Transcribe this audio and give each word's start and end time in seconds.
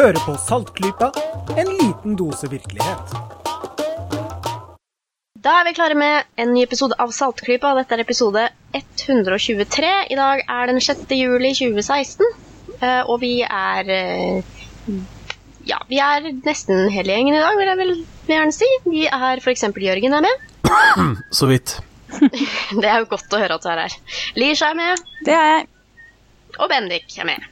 Hører 0.00 0.16
på 0.24 0.32
Saltklypa, 0.40 1.10
en 1.60 1.68
liten 1.76 2.14
dose 2.16 2.48
virkelighet. 2.48 3.10
Da 5.44 5.58
er 5.58 5.66
vi 5.66 5.74
klare 5.76 5.96
med 5.98 6.30
en 6.40 6.54
ny 6.54 6.62
episode 6.64 6.96
av 7.04 7.12
Saltklypa. 7.12 7.74
Dette 7.76 7.98
er 7.98 8.00
episode 8.06 8.46
123. 8.78 9.90
I 10.08 10.16
dag 10.16 10.40
er 10.40 10.72
den 10.72 10.80
6. 10.80 11.04
juli 11.18 11.52
2016, 11.58 12.24
eh, 12.78 13.02
og 13.02 13.20
vi 13.20 13.42
er 13.44 13.92
eh, 13.92 14.56
Ja, 15.68 15.82
vi 15.92 16.00
er 16.00 16.32
nesten 16.48 16.88
hele 16.96 17.18
gjengen 17.18 17.36
i 17.36 17.44
dag, 17.44 17.60
vil 17.60 17.68
jeg 17.68 17.80
vel 17.84 17.94
gjerne 18.32 18.56
si. 18.56 18.72
Vi 18.88 19.04
er 19.04 19.44
f.eks. 19.44 19.68
Jørgen 19.68 20.16
er 20.16 20.24
med. 20.30 20.50
Så 21.42 21.50
vidt. 21.52 21.76
Det 22.80 22.86
er 22.88 23.02
jo 23.02 23.10
godt 23.12 23.36
å 23.36 23.44
høre 23.44 23.60
at 23.60 23.68
du 23.68 23.74
er 23.76 23.84
her. 23.84 24.02
Lisha 24.40 24.72
er 24.72 24.80
med, 24.80 25.08
Det 25.28 25.36
er 25.36 25.50
jeg. 25.58 25.72
og 26.56 26.72
Bendik 26.72 27.18
er 27.20 27.34
med. 27.34 27.50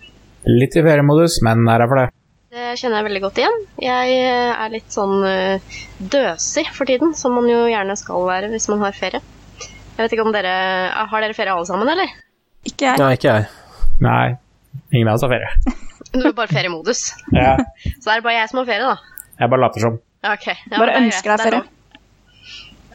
Litt 0.49 0.81
i 0.81 0.87
feriemodus, 0.87 1.43
men 1.45 1.69
er 1.69 1.85
her 1.85 1.93
for 1.93 2.01
det. 2.07 2.15
Det 2.49 2.79
kjenner 2.81 3.03
jeg 3.03 3.07
veldig 3.11 3.21
godt 3.27 3.39
igjen. 3.43 3.59
Jeg 3.85 4.13
eh, 4.25 4.53
er 4.57 4.71
litt 4.73 4.95
sånn 4.95 5.19
eh, 5.29 5.75
døsig 6.01 6.65
for 6.73 6.89
tiden, 6.89 7.13
som 7.19 7.35
man 7.37 7.49
jo 7.51 7.67
gjerne 7.69 7.97
skal 8.01 8.25
være 8.25 8.49
hvis 8.55 8.71
man 8.73 8.81
har 8.87 8.97
ferie. 8.97 9.21
Jeg 9.61 10.01
vet 10.01 10.15
ikke 10.15 10.25
om 10.25 10.33
dere 10.33 10.55
Har 11.11 11.25
dere 11.25 11.35
ferie 11.37 11.53
alle 11.53 11.69
sammen, 11.69 11.91
eller? 11.93 12.09
Ikke 12.65 12.87
jeg. 12.87 13.03
Nei, 13.03 13.11
ikke 13.19 13.35
jeg. 13.35 13.49
Nei, 14.01 14.25
ingen 14.95 15.11
av 15.11 15.19
oss 15.19 15.27
har 15.27 15.35
ferie. 15.35 15.77
Du 16.09 16.23
er 16.25 16.33
bare 16.33 16.49
feriemodus. 16.49 17.03
Ja, 17.37 17.59
Så 18.01 18.09
det 18.09 18.15
er 18.15 18.25
bare 18.25 18.39
jeg 18.39 18.49
som 18.49 18.63
har 18.63 18.69
ferie, 18.71 18.95
da. 18.95 19.25
jeg 19.43 19.53
bare 19.53 19.65
later 19.67 19.85
som. 19.85 19.99
Ok. 20.25 20.47
Ja, 20.49 20.79
Bare 20.79 20.95
er 20.95 21.03
ønsker 21.03 21.35
deg 21.35 21.43
Det 21.43 21.51
er 21.53 21.59
lov. 21.59 21.67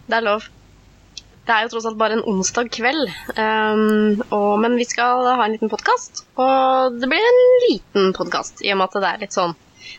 Det 0.08 0.17
er 0.17 0.25
lov. 0.25 0.47
Det 1.44 1.52
er 1.52 1.66
jo 1.66 1.73
tross 1.73 1.88
alt 1.89 1.99
bare 1.99 2.16
en 2.16 2.23
onsdag 2.31 2.69
kveld, 2.72 3.09
um, 3.36 4.22
og, 4.30 4.52
men 4.63 4.77
vi 4.80 4.86
skal 4.88 5.25
ha 5.27 5.44
en 5.44 5.52
liten 5.52 5.72
podkast. 5.72 6.23
Og 6.39 6.95
det 7.02 7.09
blir 7.11 7.25
en 7.27 7.41
liten 7.66 8.13
podkast, 8.16 8.63
i 8.63 8.72
og 8.72 8.80
med 8.80 8.88
at 8.88 9.03
det 9.03 9.09
er 9.09 9.23
litt 9.25 9.35
sånn 9.35 9.55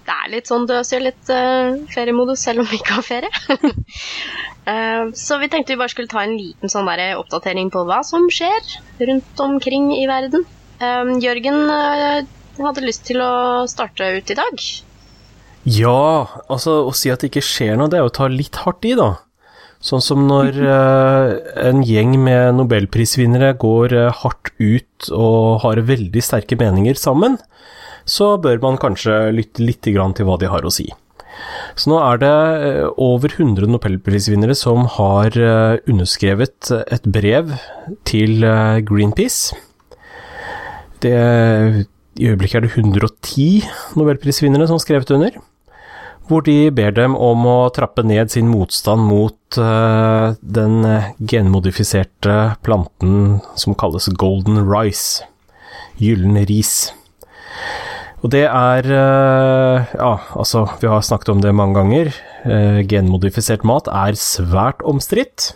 Det 0.07 0.15
er 0.15 0.31
litt 0.33 0.49
sånn 0.49 0.65
døsig 0.69 0.97
og 0.97 1.05
litt 1.05 1.33
uh, 1.33 1.77
feriemodus, 1.93 2.41
selv 2.47 2.65
om 2.65 2.71
vi 2.71 2.79
ikke 2.81 2.97
har 2.97 3.05
ferie. 3.05 3.33
Uh, 4.65 5.13
så 5.25 5.37
vi 5.43 5.51
tenkte 5.53 5.75
vi 5.75 5.83
bare 5.83 5.93
skulle 5.93 6.09
ta 6.09 6.23
en 6.25 6.33
liten 6.39 6.73
sånn 6.73 6.89
der 6.89 7.21
oppdatering 7.21 7.69
på 7.75 7.85
hva 7.91 8.01
som 8.09 8.25
skjer 8.33 8.73
rundt 9.05 9.45
omkring 9.45 9.93
i 9.99 10.09
verden. 10.09 10.49
Um, 10.81 11.19
Jørgen 11.21 11.61
uh, 11.69 12.25
hadde 12.65 12.87
lyst 12.89 13.05
til 13.11 13.21
å 13.21 13.69
starte 13.69 14.15
ut 14.17 14.33
i 14.33 14.39
dag. 14.41 14.65
Ja, 15.65 16.01
altså 16.49 16.81
å 16.89 16.97
si 16.97 17.13
at 17.13 17.21
det 17.21 17.35
ikke 17.35 17.45
skjer 17.45 17.77
noe, 17.77 17.93
det 17.93 18.01
er 18.01 18.07
jo 18.07 18.13
å 18.13 18.17
ta 18.23 18.33
litt 18.33 18.65
hardt 18.65 18.89
i, 18.89 18.97
da. 18.97 19.13
Sånn 19.85 20.01
som 20.01 20.23
når 20.25 20.57
eh, 20.65 21.31
en 21.69 21.83
gjeng 21.85 22.17
med 22.25 22.57
nobelprisvinnere 22.57 23.53
går 23.61 23.93
eh, 23.93 24.21
hardt 24.23 24.55
ut 24.57 25.11
og 25.13 25.61
har 25.67 25.83
veldig 25.85 26.23
sterke 26.25 26.57
meninger 26.57 26.97
sammen, 26.97 27.37
så 28.09 28.35
bør 28.41 28.63
man 28.63 28.81
kanskje 28.81 29.29
lytte 29.37 29.65
litt 29.65 29.85
til 29.85 29.99
hva 30.01 30.39
de 30.41 30.49
har 30.49 30.65
å 30.65 30.73
si. 30.73 30.89
Så 31.77 31.91
nå 31.93 32.01
er 32.01 32.23
det 32.23 32.33
eh, 32.65 32.89
over 32.97 33.37
100 33.37 33.69
nobelprisvinnere 33.77 34.57
som 34.57 34.89
har 34.97 35.37
underskrevet 35.37 36.73
et 36.89 37.05
brev 37.05 37.53
til 38.09 38.41
Greenpeace. 38.89 39.59
Det, 41.05 41.13
I 42.17 42.31
øyeblikket 42.31 42.63
er 42.63 42.65
det 42.65 42.73
110 42.73 43.99
nobelprisvinnere 44.01 44.65
som 44.71 44.79
har 44.79 44.87
skrevet 44.87 45.13
under 45.13 45.37
hvor 46.29 46.45
de 46.47 46.71
ber 46.75 46.95
dem 46.97 47.17
om 47.17 47.45
å 47.49 47.59
trappe 47.75 48.05
ned 48.07 48.33
sin 48.33 48.49
motstand 48.49 49.05
mot 49.05 49.59
uh, 49.61 50.33
den 50.41 50.81
genmodifiserte 51.21 52.57
planten 52.65 53.41
som 53.61 53.77
kalles 53.77 54.09
golden 54.21 54.63
rice, 54.65 55.27
gyllen 56.01 56.41
ris. 56.49 56.95
Og 58.25 58.33
det 58.33 58.47
er 58.49 58.89
eh, 58.89 59.93
Ja, 59.99 60.15
altså, 60.33 60.65
vi 60.81 60.89
har 60.89 61.05
snakket 61.05 61.35
om 61.35 61.43
det 61.45 61.53
mange 61.53 61.77
ganger. 61.77 62.15
Eh, 62.49 62.81
genmodifisert 62.89 63.67
mat 63.69 63.91
er 63.93 64.17
svært 64.17 64.81
omstridt. 64.89 65.53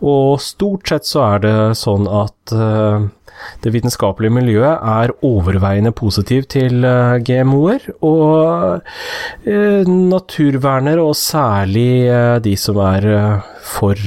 Og 0.00 0.40
stort 0.40 0.88
sett 0.88 1.04
så 1.04 1.26
er 1.34 1.42
det 1.44 1.56
sånn 1.76 2.08
at 2.08 2.54
eh, 2.56 3.04
det 3.64 3.72
vitenskapelige 3.74 4.32
miljøet 4.32 4.80
er 4.92 5.12
overveiende 5.26 5.92
positiv 5.96 6.46
til 6.52 6.84
eh, 6.86 7.18
GMO-er, 7.24 7.86
og 8.06 8.80
eh, 9.44 9.88
naturvernere, 9.88 11.02
og 11.02 11.16
særlig 11.18 12.08
eh, 12.08 12.38
de 12.44 12.56
som 12.60 12.80
er 12.84 13.08
for 13.70 13.98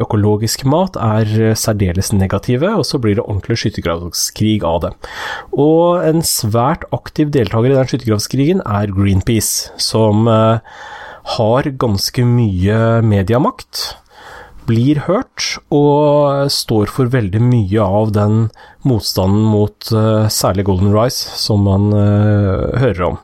økologisk 0.00 0.64
mat, 0.70 0.96
er 0.96 1.54
særdeles 1.58 2.12
negative, 2.14 2.70
og 2.78 2.86
så 2.86 3.00
blir 3.02 3.18
det 3.18 3.26
ordentlig 3.26 3.58
skyttergravskrig 3.60 4.60
av 4.64 4.78
det. 4.86 4.92
Og 5.52 6.00
en 6.06 6.22
svært 6.24 6.86
aktiv 6.94 7.32
deltaker 7.34 7.72
i 7.72 7.76
den 7.76 7.90
skyttergravskrigen 7.90 8.62
er 8.64 8.94
Greenpeace, 8.94 9.74
som 9.82 10.30
har 11.36 11.72
ganske 11.82 12.24
mye 12.24 12.78
mediemakt 13.04 13.90
blir 14.70 15.02
hørt, 15.08 15.56
og 15.74 16.46
står 16.52 16.92
for 16.94 17.10
veldig 17.10 17.42
mye 17.42 17.84
av 17.84 18.12
den 18.14 18.44
motstanden 18.86 19.48
mot 19.50 19.90
uh, 19.92 20.28
særlig 20.30 20.68
Golden 20.68 20.94
Rice 20.94 21.34
som 21.40 21.66
man 21.66 21.90
uh, 21.92 22.70
hører 22.78 23.08
om. 23.10 23.18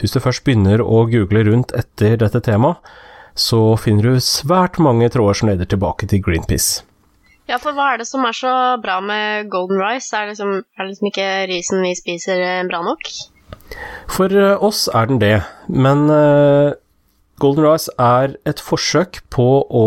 Hvis 0.00 0.14
du 0.14 0.22
først 0.22 0.44
begynner 0.46 0.82
å 0.82 1.04
google 1.10 1.44
rundt 1.48 1.74
etter 1.76 2.16
dette 2.20 2.42
temaet, 2.44 2.78
så 3.34 3.74
finner 3.80 4.12
du 4.12 4.24
svært 4.24 4.78
mange 4.82 5.08
tråder 5.12 5.38
som 5.38 5.48
leder 5.48 5.68
tilbake 5.68 6.08
til 6.08 6.20
Greenpeace. 6.24 6.82
Ja, 7.48 7.58
for 7.60 7.74
hva 7.76 7.92
er 7.92 8.02
det 8.02 8.06
som 8.08 8.24
er 8.28 8.36
så 8.36 8.52
bra 8.80 9.00
med 9.04 9.48
golden 9.52 9.80
rice? 9.80 10.12
Er, 10.14 10.30
liksom, 10.30 10.62
er 10.78 10.88
liksom 10.88 11.08
ikke 11.08 11.28
risen 11.50 11.82
vi 11.84 11.94
spiser 11.98 12.40
eh, 12.44 12.60
bra 12.68 12.82
nok? 12.86 13.08
For 14.12 14.32
uh, 14.36 14.60
oss 14.62 14.84
er 14.92 15.08
den 15.08 15.20
det, 15.22 15.38
men 15.72 16.06
Golden 17.42 17.66
Rice 17.66 17.92
er 17.98 18.36
et 18.48 18.62
forsøk 18.62 19.20
på 19.34 19.46
å 19.66 19.86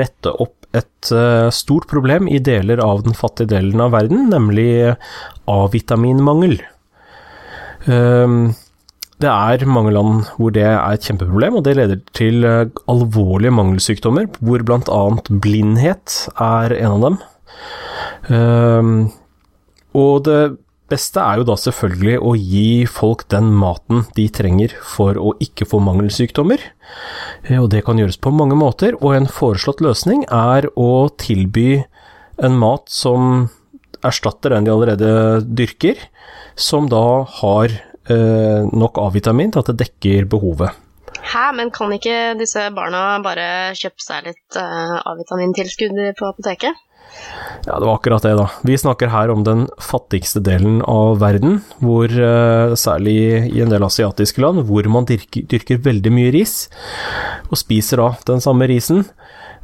rette 0.00 0.32
opp 0.42 0.56
et 0.72 1.12
uh, 1.12 1.50
stort 1.52 1.84
problem 1.90 2.28
i 2.32 2.40
deler 2.40 2.80
av 2.80 3.02
den 3.04 3.16
fattige 3.16 3.52
delen 3.52 3.80
av 3.84 3.92
verden, 3.92 4.30
nemlig 4.32 4.94
A-vitaminmangel. 5.50 6.58
Um, 7.84 8.54
det 9.22 9.30
er 9.30 9.66
mange 9.70 9.92
land 9.94 10.24
hvor 10.38 10.54
det 10.54 10.64
er 10.64 10.80
et 10.80 11.04
kjempeproblem, 11.06 11.58
og 11.58 11.66
det 11.66 11.76
leder 11.78 12.00
til 12.16 12.46
uh, 12.46 12.64
alvorlige 12.90 13.54
mangelsykdommer, 13.54 14.30
hvor 14.40 14.64
bl.a. 14.66 15.02
blindhet 15.44 16.22
er 16.40 16.76
en 16.80 16.96
av 16.96 17.04
dem. 17.06 17.20
Um, 18.32 18.94
og 19.98 20.24
det 20.26 20.40
beste 20.92 21.22
er 21.22 21.40
jo 21.40 21.46
da 21.48 21.56
selvfølgelig 21.58 22.18
å 22.20 22.34
gi 22.36 22.84
folk 22.90 23.24
den 23.32 23.50
maten 23.56 24.04
de 24.16 24.28
trenger 24.32 24.74
for 24.94 25.18
å 25.18 25.32
ikke 25.42 25.66
få 25.68 25.80
mangelsykdommer. 25.84 26.62
Og 27.58 27.70
det 27.72 27.82
kan 27.86 28.00
gjøres 28.00 28.20
på 28.22 28.34
mange 28.36 28.58
måter, 28.58 28.98
og 29.00 29.16
en 29.16 29.30
foreslått 29.30 29.82
løsning 29.84 30.26
er 30.28 30.68
å 30.76 31.08
tilby 31.20 31.82
en 32.42 32.60
mat 32.60 32.86
som 32.92 33.48
erstatter 34.06 34.54
den 34.54 34.66
de 34.66 34.74
allerede 34.74 35.10
dyrker, 35.46 35.98
som 36.58 36.88
da 36.90 37.22
har 37.40 37.72
eh, 37.72 38.62
nok 38.68 39.00
A-vitamin 39.02 39.52
til 39.52 39.62
at 39.62 39.70
det 39.72 39.86
dekker 39.86 40.28
behovet. 40.30 40.74
Hæ, 41.22 41.52
men 41.54 41.70
kan 41.74 41.92
ikke 41.94 42.34
disse 42.38 42.64
barna 42.74 43.20
bare 43.22 43.74
kjøpe 43.78 44.02
seg 44.02 44.26
litt 44.26 44.58
eh, 44.58 44.96
A-vitamintilskudd 45.06 46.00
på 46.18 46.28
apoteket? 46.32 46.80
Ja, 47.64 47.78
det 47.78 47.86
var 47.86 47.94
akkurat 47.94 48.22
det, 48.22 48.32
da. 48.34 48.48
Vi 48.66 48.74
snakker 48.78 49.12
her 49.12 49.30
om 49.30 49.44
den 49.46 49.68
fattigste 49.78 50.40
delen 50.42 50.80
av 50.82 51.20
verden, 51.22 51.60
hvor 51.78 52.10
uh, 52.10 52.74
særlig 52.74 53.14
i 53.52 53.60
en 53.62 53.70
del 53.70 53.84
asiatiske 53.86 54.42
land, 54.42 54.64
hvor 54.66 54.88
man 54.90 55.06
dyrker, 55.06 55.44
dyrker 55.46 55.78
veldig 55.84 56.10
mye 56.10 56.32
ris, 56.34 56.66
og 57.52 57.60
spiser 57.60 58.02
da 58.02 58.08
den 58.26 58.42
samme 58.42 58.66
risen, 58.66 59.04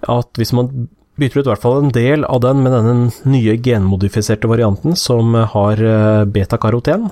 at 0.06 0.30
hvis 0.38 0.54
man 0.54 0.86
bytter 1.18 1.40
ut 1.40 1.48
i 1.48 1.50
hvert 1.50 1.64
fall 1.64 1.80
en 1.80 1.94
del 1.94 2.22
av 2.28 2.44
den 2.44 2.62
med 2.62 2.76
denne 2.76 3.08
nye 3.26 3.56
genmodifiserte 3.66 4.50
varianten 4.50 4.94
som 4.98 5.34
har 5.34 5.82
uh, 5.82 6.22
betakaroten, 6.22 7.08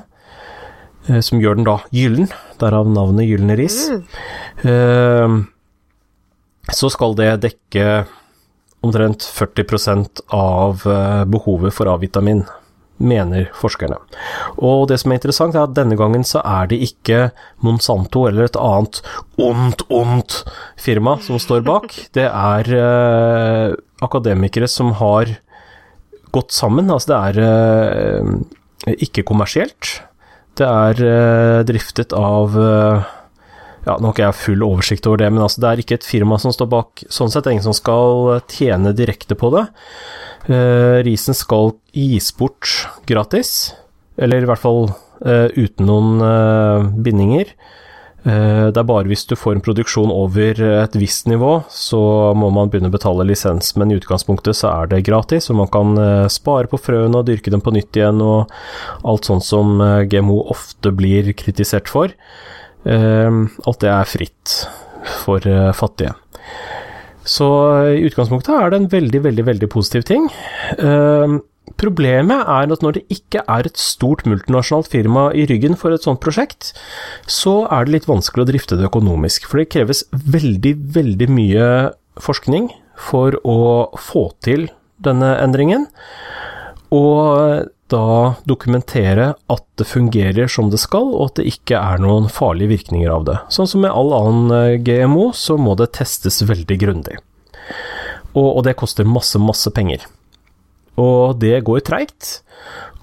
uh, 1.10 1.18
som 1.18 1.42
gjør 1.42 1.58
den 1.58 1.66
da 1.66 1.80
gyllen, 1.90 2.30
derav 2.62 2.86
navnet 2.92 3.26
gylne 3.26 3.58
ris, 3.58 3.80
så 6.76 6.88
skal 6.90 7.12
det 7.18 7.28
dekke 7.42 7.82
omtrent 8.86 9.26
40% 9.26 10.22
av 10.34 10.86
behovet 11.28 11.74
for 11.74 11.90
A-vitamin, 11.92 12.44
mener 13.02 13.50
forskerne. 13.56 13.98
Og 14.64 14.86
det 14.90 14.98
som 15.00 15.12
er 15.12 15.18
interessant, 15.18 15.56
er 15.56 15.66
at 15.66 15.74
denne 15.76 15.96
gangen 15.98 16.24
så 16.26 16.42
er 16.46 16.70
det 16.70 16.80
ikke 16.86 17.30
Monsanto 17.64 18.26
eller 18.28 18.48
et 18.48 18.58
annet 18.60 19.00
ondt, 19.42 19.84
ondt 19.92 20.38
firma 20.80 21.16
som 21.24 21.40
står 21.42 21.64
bak. 21.66 21.92
Det 22.16 22.26
er 22.28 22.72
eh, 22.80 23.76
akademikere 24.04 24.68
som 24.70 24.94
har 25.00 25.36
gått 26.34 26.56
sammen. 26.56 26.90
Altså 26.92 27.12
det 27.12 27.20
er 27.20 27.42
eh, 27.44 28.96
ikke 29.08 29.26
kommersielt. 29.28 29.98
Det 30.56 30.66
er 30.66 31.04
eh, 31.04 31.60
driftet 31.68 32.16
av 32.16 32.56
ja, 33.86 33.96
Nå 33.96 34.08
har 34.08 34.14
ikke 34.14 34.24
jeg 34.24 34.38
full 34.40 34.66
oversikt 34.66 35.06
over 35.06 35.22
det, 35.22 35.30
men 35.32 35.44
altså 35.44 35.62
det 35.62 35.70
er 35.70 35.82
ikke 35.82 35.98
et 36.00 36.08
firma 36.08 36.40
som 36.42 36.54
står 36.54 36.70
bak. 36.72 37.06
Sånn 37.12 37.32
sett 37.32 37.46
er 37.46 37.54
ingen 37.54 37.68
som 37.68 37.76
skal 37.76 38.40
tjene 38.50 38.94
direkte 38.96 39.38
på 39.38 39.52
det. 39.54 39.66
Uh, 40.50 41.02
risen 41.06 41.34
skal 41.38 41.74
gis 41.94 42.32
bort 42.34 42.88
gratis, 43.06 43.72
eller 44.18 44.42
i 44.42 44.50
hvert 44.50 44.62
fall 44.62 44.88
uh, 44.90 45.48
uten 45.54 45.86
noen 45.86 46.22
uh, 46.22 46.90
bindinger. 47.02 47.54
Eh, 48.26 48.68
det 48.74 48.80
er 48.80 48.86
bare 48.88 49.06
hvis 49.06 49.22
du 49.30 49.36
får 49.38 49.54
en 49.54 49.62
produksjon 49.62 50.10
over 50.10 50.58
et 50.58 50.96
visst 50.98 51.28
nivå, 51.30 51.60
så 51.70 52.00
må 52.34 52.48
man 52.54 52.72
begynne 52.72 52.90
å 52.90 52.94
betale 52.94 53.26
lisens, 53.28 53.76
men 53.78 53.92
i 53.92 53.98
utgangspunktet 54.00 54.58
så 54.58 54.72
er 54.72 54.90
det 54.90 55.04
gratis, 55.06 55.46
og 55.52 55.60
man 55.60 55.70
kan 55.70 55.94
eh, 56.02 56.26
spare 56.32 56.66
på 56.70 56.80
frøene 56.80 57.20
og 57.20 57.28
dyrke 57.28 57.52
dem 57.54 57.62
på 57.62 57.74
nytt 57.76 57.98
igjen, 57.98 58.18
og 58.24 58.50
alt 59.06 59.30
sånt 59.30 59.46
som 59.46 59.78
eh, 59.78 60.02
GMO 60.10 60.40
ofte 60.50 60.90
blir 60.96 61.30
kritisert 61.38 61.92
for. 61.92 62.14
Eh, 62.86 63.42
alt 63.66 63.82
det 63.82 63.90
er 63.90 64.08
fritt 64.10 64.56
for 65.24 65.42
eh, 65.46 65.72
fattige. 65.76 66.14
Så 67.26 67.46
i 67.96 68.04
utgangspunktet 68.06 68.54
er 68.54 68.70
det 68.70 68.78
en 68.78 68.90
veldig, 68.92 69.20
veldig, 69.24 69.44
veldig 69.48 69.68
positiv 69.72 70.06
ting. 70.06 70.28
Eh, 70.78 71.36
problemet 71.80 72.46
er 72.46 72.70
at 72.70 72.84
når 72.84 72.98
det 72.98 73.04
ikke 73.16 73.42
er 73.50 73.66
et 73.66 73.80
stort 73.80 74.22
multinasjonalt 74.30 74.92
firma 74.92 75.28
i 75.34 75.48
ryggen 75.50 75.74
for 75.78 75.94
et 75.94 76.06
sånt 76.06 76.22
prosjekt, 76.22 76.70
så 77.26 77.64
er 77.66 77.86
det 77.86 77.96
litt 77.96 78.10
vanskelig 78.10 78.46
å 78.46 78.50
drifte 78.52 78.78
det 78.78 78.86
økonomisk. 78.86 79.50
For 79.50 79.60
det 79.60 79.72
kreves 79.74 80.04
veldig, 80.12 80.76
veldig 80.94 81.30
mye 81.34 81.70
forskning 82.22 82.70
for 83.10 83.34
å 83.44 83.58
få 84.00 84.28
til 84.46 84.70
denne 85.02 85.34
endringen. 85.42 85.90
Og 86.94 87.66
da 87.92 88.34
dokumentere 88.48 89.32
at 89.52 89.64
det 89.78 89.86
fungerer 89.88 90.50
som 90.50 90.70
det 90.72 90.80
skal, 90.82 91.12
og 91.14 91.30
at 91.30 91.40
det 91.40 91.50
ikke 91.52 91.78
er 91.78 92.02
noen 92.02 92.28
farlige 92.32 92.72
virkninger 92.74 93.12
av 93.12 93.26
det. 93.28 93.36
Sånn 93.52 93.70
som 93.70 93.84
med 93.84 93.94
all 93.94 94.12
annen 94.16 94.56
eh, 94.56 94.78
GMO, 94.82 95.30
så 95.36 95.58
må 95.60 95.76
det 95.78 95.92
testes 95.98 96.42
veldig 96.46 96.78
grundig. 96.82 97.20
Og, 98.34 98.48
og 98.48 98.64
det 98.66 98.76
koster 98.80 99.08
masse, 99.08 99.40
masse 99.40 99.70
penger. 99.74 100.04
Og 101.00 101.38
det 101.40 101.60
går 101.66 101.84
treigt. 101.86 102.40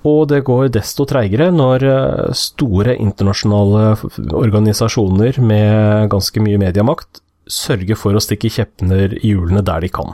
Og 0.03 0.27
det 0.27 0.41
går 0.43 0.67
desto 0.75 1.05
treigere 1.07 1.47
når 1.55 1.85
eh, 1.87 2.31
store 2.35 2.97
internasjonale 2.99 3.93
organisasjoner 4.35 5.39
med 5.39 6.09
ganske 6.11 6.43
mye 6.43 6.59
mediemakt 6.61 7.23
sørger 7.49 7.97
for 7.99 8.15
å 8.15 8.21
stikke 8.23 8.51
kjepper 8.51 9.17
i 9.19 9.33
hjulene 9.33 9.63
der 9.65 9.83
de 9.83 9.89
kan. 9.91 10.13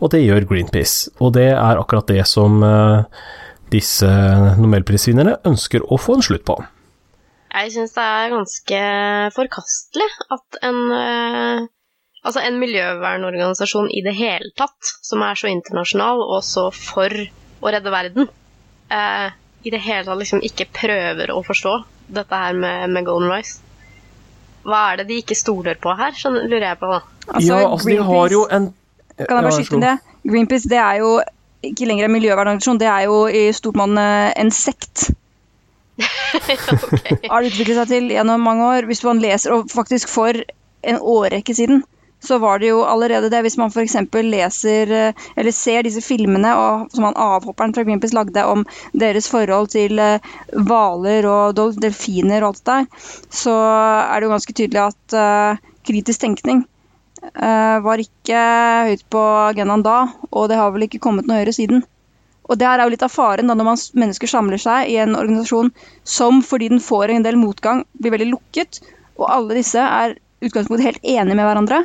Og 0.00 0.12
det 0.14 0.22
gjør 0.22 0.46
Greenpeace. 0.50 1.10
Og 1.22 1.34
det 1.36 1.50
er 1.54 1.78
akkurat 1.80 2.10
det 2.10 2.24
som 2.30 2.62
eh, 2.66 3.22
disse 3.72 4.08
nobelprisvinnerne 4.60 5.38
ønsker 5.48 5.84
å 5.84 5.98
få 6.00 6.18
en 6.18 6.26
slutt 6.26 6.44
på. 6.48 6.56
Jeg 7.52 7.72
syns 7.74 7.92
det 7.96 8.04
er 8.08 8.32
ganske 8.32 8.82
forkastelig 9.36 10.10
at 10.32 10.60
en 10.64 10.82
eh, 10.96 11.70
Altså 12.22 12.38
en 12.46 12.60
miljøvernorganisasjon 12.62 13.88
i 13.90 13.98
det 14.06 14.12
hele 14.14 14.52
tatt, 14.54 14.92
som 15.02 15.24
er 15.26 15.34
så 15.34 15.48
internasjonal 15.50 16.20
og 16.22 16.44
så 16.46 16.68
for 16.70 17.10
å 17.10 17.72
redde 17.74 17.90
verden, 17.90 18.28
eh, 18.94 19.34
i 19.66 19.72
det 19.74 19.80
hele 19.82 20.04
tatt 20.06 20.20
liksom 20.20 20.42
ikke 20.46 20.68
prøver 20.70 21.32
å 21.34 21.40
forstå 21.42 21.72
dette 22.14 22.40
her 22.44 22.54
med, 22.54 22.92
med 22.94 23.08
Golden 23.08 23.32
Rice. 23.32 23.58
Hva 24.62 24.84
er 24.92 25.02
det 25.02 25.08
de 25.10 25.18
ikke 25.18 25.34
stoler 25.34 25.78
på 25.82 25.96
her, 25.98 26.14
lurer 26.30 26.68
jeg 26.68 26.78
på 26.78 26.92
da. 26.92 27.00
Altså, 27.26 27.48
ja, 27.48 27.60
altså 27.66 27.90
de 27.90 27.98
har 28.12 28.36
jo 28.36 28.46
en 28.46 28.70
Kan 29.18 29.26
jeg 29.26 29.42
bare 29.42 29.54
skyte 29.56 29.76
inn 29.76 29.84
det? 29.84 29.96
Greenpeace 30.22 30.70
det 30.70 30.78
er 30.78 31.00
jo 31.02 31.10
ikke 31.66 31.86
lenger 31.88 32.08
en 32.08 32.16
miljøvernorganisasjon, 32.16 32.80
det 32.82 32.90
er 32.90 33.06
jo 33.08 33.24
i 33.30 33.44
stort 33.56 33.78
monn 33.78 33.98
eh, 34.00 34.32
en 34.40 34.50
sekt. 34.54 35.10
Har 36.02 37.42
det 37.42 37.52
utviklet 37.52 37.78
seg 37.78 37.88
til 37.90 38.12
gjennom 38.14 38.42
mange 38.42 38.66
år. 38.66 38.88
Hvis 38.90 39.04
man 39.06 39.22
leser, 39.22 39.54
og 39.54 39.72
faktisk 39.72 40.10
for 40.10 40.36
en 40.82 40.98
årrekke 40.98 41.54
siden, 41.54 41.84
så 42.22 42.38
var 42.38 42.58
det 42.62 42.70
jo 42.70 42.82
allerede 42.86 43.30
det. 43.30 43.42
Hvis 43.42 43.58
man 43.58 43.70
f.eks. 43.70 43.96
leser 44.22 44.92
eh, 44.94 45.24
eller 45.36 45.54
ser 45.54 45.86
disse 45.86 46.02
filmene 46.04 46.54
og, 46.58 46.88
som 46.94 47.08
han 47.08 47.18
avhopperen 47.18 47.74
fra 47.74 47.84
Greenpeace 47.86 48.16
lagde 48.16 48.44
om 48.46 48.64
deres 48.92 49.30
forhold 49.30 49.72
til 49.74 49.98
eh, 50.02 50.32
hvaler 50.54 51.26
og 51.30 51.62
delfiner 51.82 52.42
og 52.42 52.52
alt 52.52 52.62
det 52.62 52.72
der, 52.72 53.08
så 53.42 53.54
er 53.54 54.18
det 54.18 54.28
jo 54.28 54.34
ganske 54.36 54.54
tydelig 54.56 54.84
at 54.86 55.16
uh, 55.18 55.70
kritisk 55.86 56.22
tenkning 56.22 56.62
var 57.22 58.02
ikke 58.02 58.38
høyt 58.88 59.04
på 59.14 59.20
agendaen 59.48 59.84
da, 59.86 59.98
og 60.30 60.48
det 60.50 60.56
har 60.58 60.72
vel 60.74 60.88
ikke 60.88 61.00
kommet 61.02 61.28
noe 61.28 61.38
høyere 61.38 61.54
siden. 61.54 61.84
Og 62.50 62.58
det 62.58 62.66
her 62.66 62.80
er 62.82 62.88
jo 62.88 62.92
litt 62.92 63.04
av 63.06 63.12
faren 63.14 63.48
da 63.48 63.54
når 63.54 63.68
man, 63.68 63.78
mennesker 64.02 64.28
samler 64.28 64.60
seg 64.60 64.90
i 64.90 64.98
en 65.00 65.14
organisasjon 65.16 65.70
som 66.04 66.42
fordi 66.44 66.68
den 66.72 66.82
får 66.82 67.14
en 67.14 67.24
del 67.24 67.38
motgang, 67.38 67.84
blir 67.94 68.12
veldig 68.16 68.28
lukket, 68.32 68.82
og 69.16 69.28
alle 69.30 69.60
disse 69.60 69.80
er 69.80 70.16
utgangspunktet 70.42 70.88
helt 70.88 71.04
enige 71.06 71.38
med 71.38 71.46
hverandre. 71.46 71.84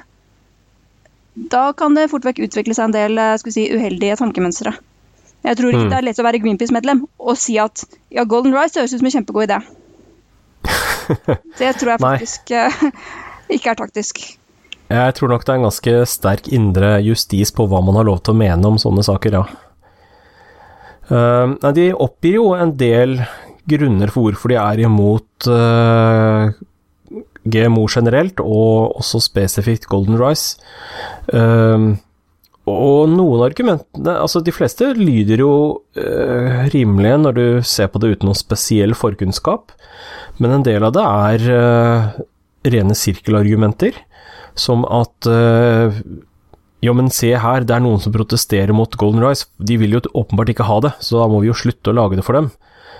Da 1.53 1.67
kan 1.77 1.93
det 1.93 2.07
fort 2.09 2.25
vekk 2.25 2.41
utvikle 2.47 2.73
seg 2.73 2.89
en 2.89 2.95
del 2.95 3.21
eh, 3.21 3.37
si, 3.45 3.67
uheldige 3.69 4.17
tankemønstre. 4.17 4.73
Jeg 5.45 5.59
tror 5.59 5.69
ikke 5.69 5.85
Mm. 5.85 5.91
det 5.91 5.97
er 5.99 6.07
lett 6.07 6.19
å 6.19 6.25
være 6.25 6.39
Greenpeace-medlem 6.41 7.03
og 7.21 7.37
si 7.37 7.59
at 7.61 7.83
ja, 8.09 8.25
Golden 8.25 8.55
Rice 8.57 8.79
høres 8.79 8.95
ut 8.95 8.99
som 9.03 9.05
en 9.05 9.13
kjempegod 9.13 9.45
idé. 9.45 9.61
Det 11.61 11.69
tror 11.77 11.93
jeg 11.93 12.01
faktisk 12.01 12.51
eh, 12.51 12.81
ikke 13.55 13.69
er 13.71 13.79
taktisk. 13.79 14.23
Jeg 14.87 15.15
tror 15.17 15.33
nok 15.33 15.43
det 15.43 15.51
er 15.51 15.59
en 15.59 15.67
ganske 15.67 15.95
sterk 16.07 16.47
indre 16.55 16.93
justis 17.03 17.51
på 17.55 17.65
hva 17.67 17.81
man 17.83 17.97
har 17.99 18.07
lov 18.07 18.21
til 18.23 18.35
å 18.35 18.39
mene 18.39 18.69
om 18.69 18.79
sånne 18.79 19.03
saker, 19.07 19.39
ja. 19.41 19.45
Uh, 21.07 21.55
de 21.75 21.91
oppgir 21.95 22.35
jo 22.35 22.49
en 22.55 22.73
del 22.79 23.21
grunner 23.67 24.11
for 24.11 24.27
hvorfor 24.27 24.51
de 24.51 24.57
er 24.59 24.81
imot 24.83 25.47
uh, 25.51 26.51
GMO 27.47 27.85
generelt, 27.91 28.41
og 28.43 28.97
også 28.99 29.21
spesifikt 29.23 29.87
Golden 29.91 30.19
Rice. 30.19 30.59
Uh, 31.31 31.95
og 32.67 33.07
noen 33.07 33.45
argumentene 33.45 34.17
Altså, 34.19 34.41
de 34.43 34.51
fleste 34.51 34.89
lyder 34.97 35.39
jo 35.39 35.51
uh, 35.95 36.67
rimelige 36.73 37.19
når 37.23 37.37
du 37.37 37.45
ser 37.63 37.87
på 37.91 38.01
det 38.03 38.15
uten 38.15 38.27
noen 38.27 38.39
spesiell 38.39 38.95
forkunnskap, 38.97 39.71
men 40.43 40.57
en 40.57 40.65
del 40.67 40.83
av 40.85 40.91
det 40.93 41.03
er 41.03 41.45
eh, 41.49 42.17
rene 42.69 42.93
sirkelargumenter, 42.93 43.95
som 44.59 44.85
at 44.89 45.29
eh, 45.31 45.97
jo, 46.85 46.93
men 46.93 47.09
se 47.13 47.31
her, 47.33 47.65
det 47.65 47.73
er 47.73 47.83
noen 47.83 48.01
som 48.01 48.13
protesterer 48.13 48.73
mot 48.75 48.93
Golden 49.01 49.23
Rice. 49.25 49.47
De 49.57 49.79
vil 49.81 49.97
jo 49.97 50.03
åpenbart 50.11 50.53
ikke 50.53 50.67
ha 50.67 50.79
det, 50.85 50.93
så 51.01 51.23
da 51.23 51.29
må 51.31 51.41
vi 51.41 51.49
jo 51.49 51.57
slutte 51.57 51.91
å 51.91 51.97
lage 51.97 52.19
det 52.19 52.25
for 52.27 52.37
dem. 52.37 52.51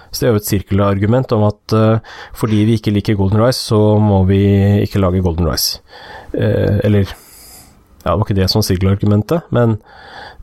Så 0.10 0.24
det 0.24 0.28
er 0.28 0.34
jo 0.34 0.42
et 0.42 0.50
sirkelargument 0.50 1.34
om 1.36 1.44
at 1.50 1.76
uh, 1.76 2.16
fordi 2.38 2.64
vi 2.66 2.78
ikke 2.80 2.94
liker 2.96 3.18
Golden 3.20 3.42
Rice, 3.44 3.60
så 3.60 3.78
må 4.02 4.24
vi 4.30 4.40
ikke 4.86 5.02
lage 5.04 5.22
Golden 5.22 5.50
Rice. 5.50 5.82
Uh, 6.34 6.80
eller 6.88 7.06
Ja, 7.06 8.14
det 8.14 8.16
var 8.16 8.26
ikke 8.26 8.40
det 8.40 8.50
som 8.50 8.64
sirkelargumentet, 8.64 9.50
men 9.54 9.78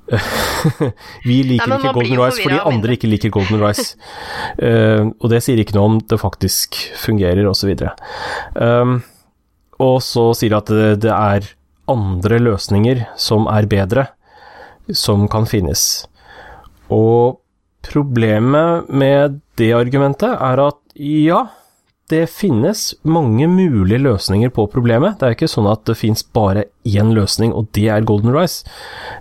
vi 1.24 1.38
liker 1.48 1.64
Nei, 1.64 1.78
men 1.78 1.80
ikke 1.80 1.94
Golden 1.96 2.20
Rice 2.20 2.42
fordi 2.44 2.58
andre 2.60 2.96
ikke 2.98 3.08
liker 3.08 3.34
Golden 3.34 3.62
Rice. 3.64 3.94
Eh, 4.64 5.00
og 5.02 5.30
det 5.32 5.40
sier 5.42 5.58
ikke 5.58 5.74
noe 5.74 5.88
om 5.88 5.96
det 5.98 6.16
faktisk 6.20 6.76
fungerer, 7.00 7.42
osv. 7.48 7.72
Um, 8.54 9.00
og 9.82 10.00
så 10.04 10.30
sier 10.36 10.54
de 10.54 10.60
at 10.60 11.00
det, 11.02 11.12
er 11.12 11.48
andre 11.90 12.38
løsninger 12.40 13.04
som 13.20 13.48
er 13.50 13.68
bedre, 13.70 14.06
som 14.92 15.26
kan 15.32 15.48
finnes. 15.48 16.04
Og 16.92 17.40
problemet 17.84 18.88
med 18.88 19.40
det 19.58 19.72
argumentet 19.76 20.32
er 20.32 20.62
at 20.64 20.80
ja, 20.94 21.44
det 22.12 22.26
finnes 22.28 22.92
mange 23.08 23.46
mulige 23.48 24.02
løsninger 24.04 24.52
på 24.52 24.66
problemet. 24.72 25.16
Det 25.18 25.26
er 25.26 25.36
ikke 25.36 25.48
sånn 25.50 25.68
at 25.70 25.86
det 25.88 25.96
fins 25.96 26.24
bare 26.36 26.66
én 26.84 27.14
løsning, 27.16 27.54
og 27.56 27.70
det 27.76 27.88
er 27.92 28.04
Golden 28.04 28.34
Rice. 28.34 28.68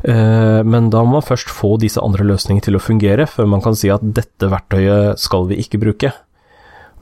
Eh, 0.04 0.60
men 0.68 0.92
da 0.92 1.04
må 1.06 1.18
man 1.18 1.26
først 1.26 1.52
få 1.52 1.78
disse 1.82 2.04
andre 2.04 2.28
løsningene 2.28 2.68
til 2.68 2.78
å 2.78 2.84
fungere, 2.84 3.28
før 3.30 3.48
man 3.56 3.64
kan 3.64 3.78
si 3.80 3.92
at 3.94 4.04
dette 4.04 4.52
verktøyet 4.52 5.22
skal 5.24 5.48
vi 5.52 5.62
ikke 5.64 5.80
bruke. 5.86 6.12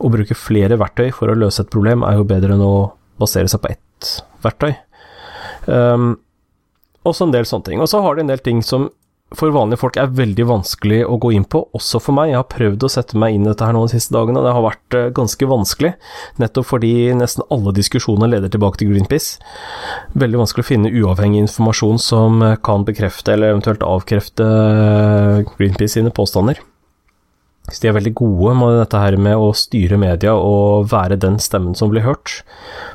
Å 0.01 0.13
bruke 0.13 0.37
flere 0.37 0.77
verktøy 0.81 1.09
for 1.13 1.33
å 1.33 1.37
løse 1.37 1.65
et 1.65 1.73
problem 1.73 2.05
er 2.05 2.19
jo 2.19 2.29
bedre 2.29 2.57
enn 2.57 2.65
å 2.65 2.75
basere 3.21 3.51
seg 3.51 3.63
på 3.63 3.71
ett 3.73 4.11
verktøy. 4.43 4.73
Um, 5.67 6.15
også 7.07 7.27
en 7.27 7.35
del 7.35 7.47
sånne 7.49 7.69
ting. 7.69 7.83
Og 7.83 7.89
så 7.89 8.01
har 8.03 8.17
de 8.17 8.25
en 8.25 8.33
del 8.33 8.41
ting 8.43 8.61
som 8.65 8.89
for 9.31 9.53
vanlige 9.55 9.79
folk 9.79 9.95
er 9.95 10.11
veldig 10.11 10.43
vanskelig 10.49 10.97
å 11.07 11.15
gå 11.21 11.31
inn 11.37 11.45
på, 11.47 11.61
også 11.77 12.01
for 12.03 12.15
meg. 12.17 12.33
Jeg 12.33 12.39
har 12.41 12.49
prøvd 12.51 12.83
å 12.83 12.89
sette 12.91 13.19
meg 13.19 13.35
inn 13.35 13.45
i 13.45 13.49
dette 13.49 13.63
her 13.63 13.75
nå 13.75 13.85
de 13.87 13.93
siste 13.93 14.11
dagene, 14.11 14.41
og 14.41 14.47
det 14.47 14.55
har 14.57 14.65
vært 14.65 14.97
eh, 14.97 15.07
ganske 15.15 15.47
vanskelig. 15.47 15.93
Nettopp 16.41 16.67
fordi 16.67 16.91
nesten 17.15 17.47
alle 17.53 17.71
diskusjoner 17.77 18.33
leder 18.33 18.51
tilbake 18.51 18.81
til 18.81 18.91
Greenpeace. 18.91 19.39
Veldig 20.19 20.41
vanskelig 20.43 20.65
å 20.65 20.71
finne 20.73 20.91
uavhengig 20.91 21.45
informasjon 21.45 22.03
som 22.03 22.43
eh, 22.43 22.57
kan 22.65 22.83
bekrefte 22.87 23.37
eller 23.37 23.55
eventuelt 23.55 23.87
avkrefte 23.87 24.49
eh, 24.51 25.47
Greenpeace 25.55 25.95
sine 25.95 26.11
påstander. 26.15 26.59
De 27.79 27.89
er 27.89 27.95
veldig 27.95 28.13
gode 28.19 28.53
med 28.59 28.77
dette 28.81 28.99
her 28.99 29.17
med 29.21 29.39
å 29.39 29.51
styre 29.55 29.99
media 30.01 30.33
og 30.35 30.89
være 30.91 31.19
den 31.21 31.39
stemmen 31.41 31.77
som 31.77 31.91
blir 31.93 32.05
hørt. 32.05 32.41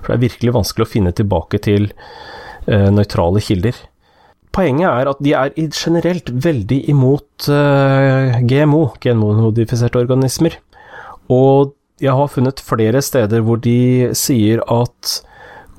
For 0.03 0.13
det 0.13 0.17
er 0.19 0.25
virkelig 0.27 0.57
vanskelig 0.59 0.87
å 0.87 0.93
finne 0.93 1.15
tilbake 1.17 1.61
til 1.65 1.89
eh, 1.91 2.89
nøytrale 2.93 3.43
kilder. 3.45 3.79
Poenget 4.57 4.89
er 4.89 5.11
at 5.11 5.19
de 5.25 5.33
er 5.37 5.57
generelt 5.77 6.31
veldig 6.31 6.79
imot 6.93 7.49
eh, 7.53 8.39
GMO, 8.49 8.83
genmodifiserte 9.05 10.01
organismer. 10.01 10.59
Og 11.33 11.75
jeg 12.03 12.13
har 12.17 12.33
funnet 12.33 12.61
flere 12.65 13.01
steder 13.05 13.45
hvor 13.45 13.61
de 13.65 14.13
sier 14.17 14.61
at 14.69 15.21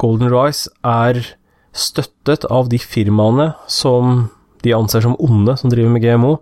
Golden 0.02 0.30
Rice 0.34 0.70
er 0.86 1.22
støttet 1.78 2.46
av 2.54 2.70
de 2.70 2.80
firmaene 2.82 3.52
som 3.70 4.28
de 4.66 4.74
anser 4.74 5.06
som 5.06 5.16
onde, 5.22 5.54
som 5.58 5.72
driver 5.74 5.94
med 5.94 6.06
GMO. 6.06 6.36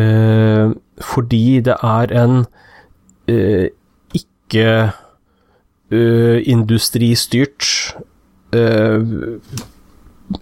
Eh, 0.00 0.72
fordi 1.00 1.60
det 1.60 1.76
er 1.82 2.14
en 2.24 2.46
eh, 3.28 3.68
ikke 4.14 4.92
øh, 5.90 6.42
industristyrt. 6.46 7.96
øh, 8.52 9.40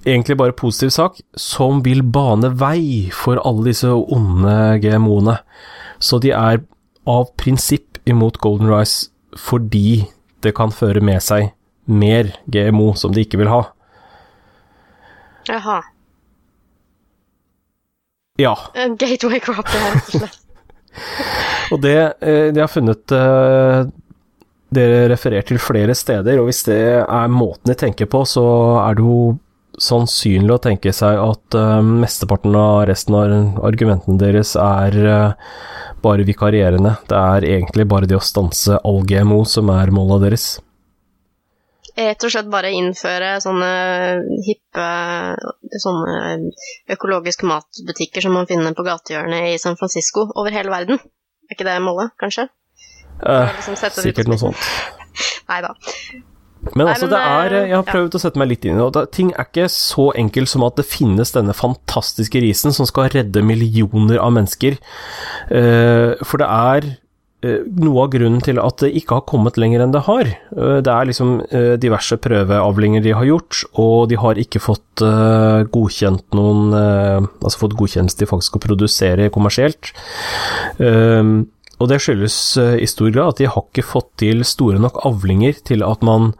egentlig 0.06 0.36
bare 0.36 0.52
positiv 0.52 0.90
sak, 0.90 1.12
som 1.36 1.84
vil 1.84 2.02
bane 2.02 2.50
vei 2.60 3.10
for 3.12 3.40
alle 3.48 3.64
disse 3.70 3.88
onde 3.88 4.80
GMO-ene. 4.82 5.38
Så 5.98 6.18
de 6.18 6.30
er 6.30 6.58
av 7.06 7.30
prinsipp 7.36 7.98
imot 8.06 8.38
Golden 8.38 8.70
Rice 8.70 9.10
fordi 9.36 10.04
det 10.42 10.54
kan 10.54 10.72
føre 10.72 11.00
med 11.00 11.20
seg 11.22 11.52
mer 11.86 12.32
GMO 12.52 12.92
som 12.94 13.14
de 13.14 13.24
ikke 13.24 13.38
vil 13.40 13.48
ha. 13.48 13.62
Jaha. 15.48 15.80
Ja, 18.38 18.54
En 18.74 18.96
gateway 18.96 19.40
crop, 19.42 19.66
det 19.66 19.80
rett 19.82 20.14
og 20.14 20.20
slett. 20.20 20.44
og 21.72 21.82
det 21.84 21.96
eh, 22.20 22.48
de 22.54 22.62
har 22.62 22.70
funnet 22.72 23.16
eh, 23.16 23.88
Dere 24.68 25.06
refererer 25.08 25.46
til 25.48 25.56
flere 25.56 25.94
steder, 25.96 26.36
og 26.36 26.50
hvis 26.50 26.66
det 26.66 26.82
er 27.00 27.30
måten 27.32 27.70
de 27.70 27.76
tenker 27.80 28.04
på, 28.12 28.20
så 28.28 28.42
er 28.82 28.98
det 28.98 29.06
jo 29.06 29.38
sannsynlig 29.80 30.52
å 30.52 30.60
tenke 30.60 30.92
seg 30.92 31.16
at 31.22 31.56
uh, 31.56 31.80
mesteparten 31.80 32.52
av 32.58 32.82
resten 32.90 33.16
av 33.16 33.32
argumentene 33.64 34.20
deres 34.20 34.52
er 34.60 34.98
uh, 35.08 35.48
bare 36.04 36.26
vikarierende. 36.28 36.96
Det 37.08 37.16
er 37.18 37.46
egentlig 37.48 37.88
bare 37.88 38.10
det 38.10 38.18
å 38.18 38.24
stanse 38.24 38.76
all 38.84 39.00
GMO 39.08 39.40
som 39.48 39.70
er 39.72 39.94
målet 39.94 40.26
deres. 40.28 40.48
Rett 41.98 42.22
og 42.22 42.30
slett 42.30 42.50
bare 42.50 42.70
innføre 42.76 43.32
sånne 43.42 43.70
hippe 44.46 44.84
sånne 45.82 46.52
økologiske 46.94 47.48
matbutikker 47.48 48.22
som 48.22 48.36
man 48.38 48.46
finner 48.46 48.76
på 48.78 48.86
gatehjørnet 48.86 49.50
i 49.50 49.58
San 49.58 49.78
Francisco 49.80 50.28
over 50.38 50.54
hele 50.54 50.70
verden. 50.70 51.02
Er 51.48 51.56
ikke 51.56 51.66
det 51.66 51.78
målet, 51.82 52.14
kanskje? 52.20 52.46
Eh, 53.18 53.50
liksom 53.56 53.78
sikkert 53.98 54.30
noe 54.30 54.38
sånt. 54.38 54.66
Nei 55.50 55.62
da. 55.64 55.74
Men 56.74 56.90
altså, 56.90 57.06
det 57.10 57.18
er 57.18 57.52
eh, 57.54 57.66
Jeg 57.70 57.76
har 57.76 57.84
ja. 57.84 57.92
prøvd 57.92 58.16
å 58.18 58.20
sette 58.22 58.40
meg 58.40 58.50
litt 58.50 58.66
inn 58.66 58.78
i 58.78 58.86
det, 58.94 59.04
ting 59.14 59.30
er 59.32 59.46
ikke 59.46 59.68
så 59.72 60.08
enkelt 60.18 60.50
som 60.50 60.64
at 60.66 60.78
det 60.78 60.86
finnes 60.88 61.32
denne 61.34 61.54
fantastiske 61.56 62.42
risen 62.42 62.74
som 62.74 62.88
skal 62.88 63.10
redde 63.14 63.44
millioner 63.46 64.18
av 64.22 64.34
mennesker. 64.36 64.78
Eh, 65.54 66.14
for 66.22 66.42
det 66.42 66.48
er 66.48 66.90
noe 67.80 68.04
av 68.04 68.12
grunnen 68.14 68.42
til 68.44 68.60
at 68.62 68.82
det 68.84 68.92
ikke 69.00 69.20
har 69.20 69.26
kommet 69.30 69.58
lenger 69.60 69.84
enn 69.84 69.94
det 69.94 70.04
har. 70.06 70.30
Eh, 70.56 70.78
det 70.84 70.94
er 70.94 71.10
liksom 71.10 71.34
eh, 71.48 71.74
diverse 71.80 72.18
prøveavlinger 72.24 73.04
de 73.04 73.14
har 73.18 73.28
gjort, 73.28 73.62
og 73.80 74.08
de 74.12 74.18
har 74.20 74.40
ikke 74.40 74.62
fått 74.62 75.04
eh, 75.04 75.66
godkjent 75.74 76.26
noen 76.38 76.74
eh, 76.76 77.28
Altså 77.42 77.62
fått 77.64 77.76
godkjennelse 77.78 78.18
de 78.20 78.28
faktisk 78.28 78.52
skal 78.52 78.62
produsere 78.64 79.30
kommersielt. 79.34 79.92
Og 81.78 81.90
det 81.90 82.00
skyldes 82.02 82.38
eh, 82.58 82.76
i 82.82 82.88
stor 82.90 83.10
grad 83.14 83.34
at 83.34 83.42
de 83.42 83.50
har 83.50 83.66
ikke 83.66 83.86
fått 83.86 84.10
til 84.22 84.42
store 84.46 84.80
nok 84.82 85.02
avlinger 85.08 85.60
til 85.66 85.84
at 85.86 86.02
man 86.06 86.32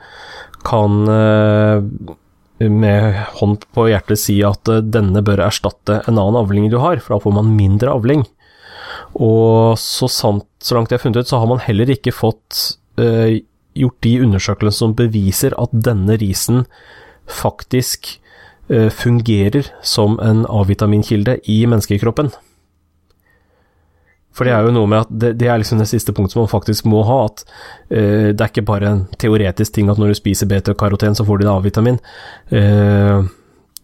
kan 0.67 1.05
eh, 1.13 2.67
med 2.67 3.21
hånd 3.39 3.63
på 3.75 3.87
hjertet 3.91 4.19
si 4.19 4.41
at 4.47 4.71
eh, 4.71 4.83
denne 4.83 5.23
bør 5.25 5.47
erstatte 5.47 6.01
en 6.03 6.17
annen 6.19 6.41
avling 6.41 6.67
du 6.73 6.81
har, 6.83 6.99
for 7.03 7.15
da 7.15 7.23
får 7.23 7.39
man 7.39 7.55
mindre 7.59 7.95
avling. 7.95 8.27
Og 9.15 9.79
så 9.81 10.09
sant, 10.13 10.47
så 10.63 10.77
langt 10.77 10.93
jeg 10.93 10.99
har 11.01 11.05
funnet 11.07 11.23
ut, 11.23 11.31
så 11.31 11.41
har 11.41 11.51
man 11.51 11.63
heller 11.65 11.91
ikke 11.93 12.15
fått 12.15 12.79
uh, 13.01 13.39
gjort 13.79 14.01
de 14.07 14.15
undersøkelsene 14.27 14.79
som 14.79 14.97
beviser 14.99 15.57
at 15.61 15.75
denne 15.75 16.19
risen 16.21 16.65
faktisk 17.29 18.15
uh, 18.73 18.89
fungerer 18.91 19.71
som 19.83 20.19
en 20.25 20.45
A-vitaminkilde 20.49 21.39
i 21.51 21.63
menneskekroppen. 21.67 22.33
For 24.39 24.47
det 24.47 24.55
er 24.55 24.69
jo 24.69 24.75
noe 24.75 24.87
med 24.87 25.03
at 25.03 25.11
det, 25.11 25.33
det 25.41 25.49
er 25.51 25.59
liksom 25.59 25.81
det 25.83 25.89
siste 25.91 26.15
punktet 26.15 26.39
man 26.39 26.51
faktisk 26.51 26.87
må 26.87 27.03
ha, 27.09 27.25
at 27.27 27.43
uh, 27.91 28.31
det 28.31 28.39
er 28.39 28.53
ikke 28.53 28.69
bare 28.71 28.93
en 28.93 29.03
teoretisk 29.19 29.75
ting 29.75 29.91
at 29.91 29.99
når 29.99 30.15
du 30.15 30.21
spiser 30.21 30.51
beta-karoten, 30.51 31.19
så 31.19 31.27
får 31.27 31.41
du 31.41 31.47
en 31.47 31.55
A-vitamin. 31.57 31.99
Eh, 32.55 33.27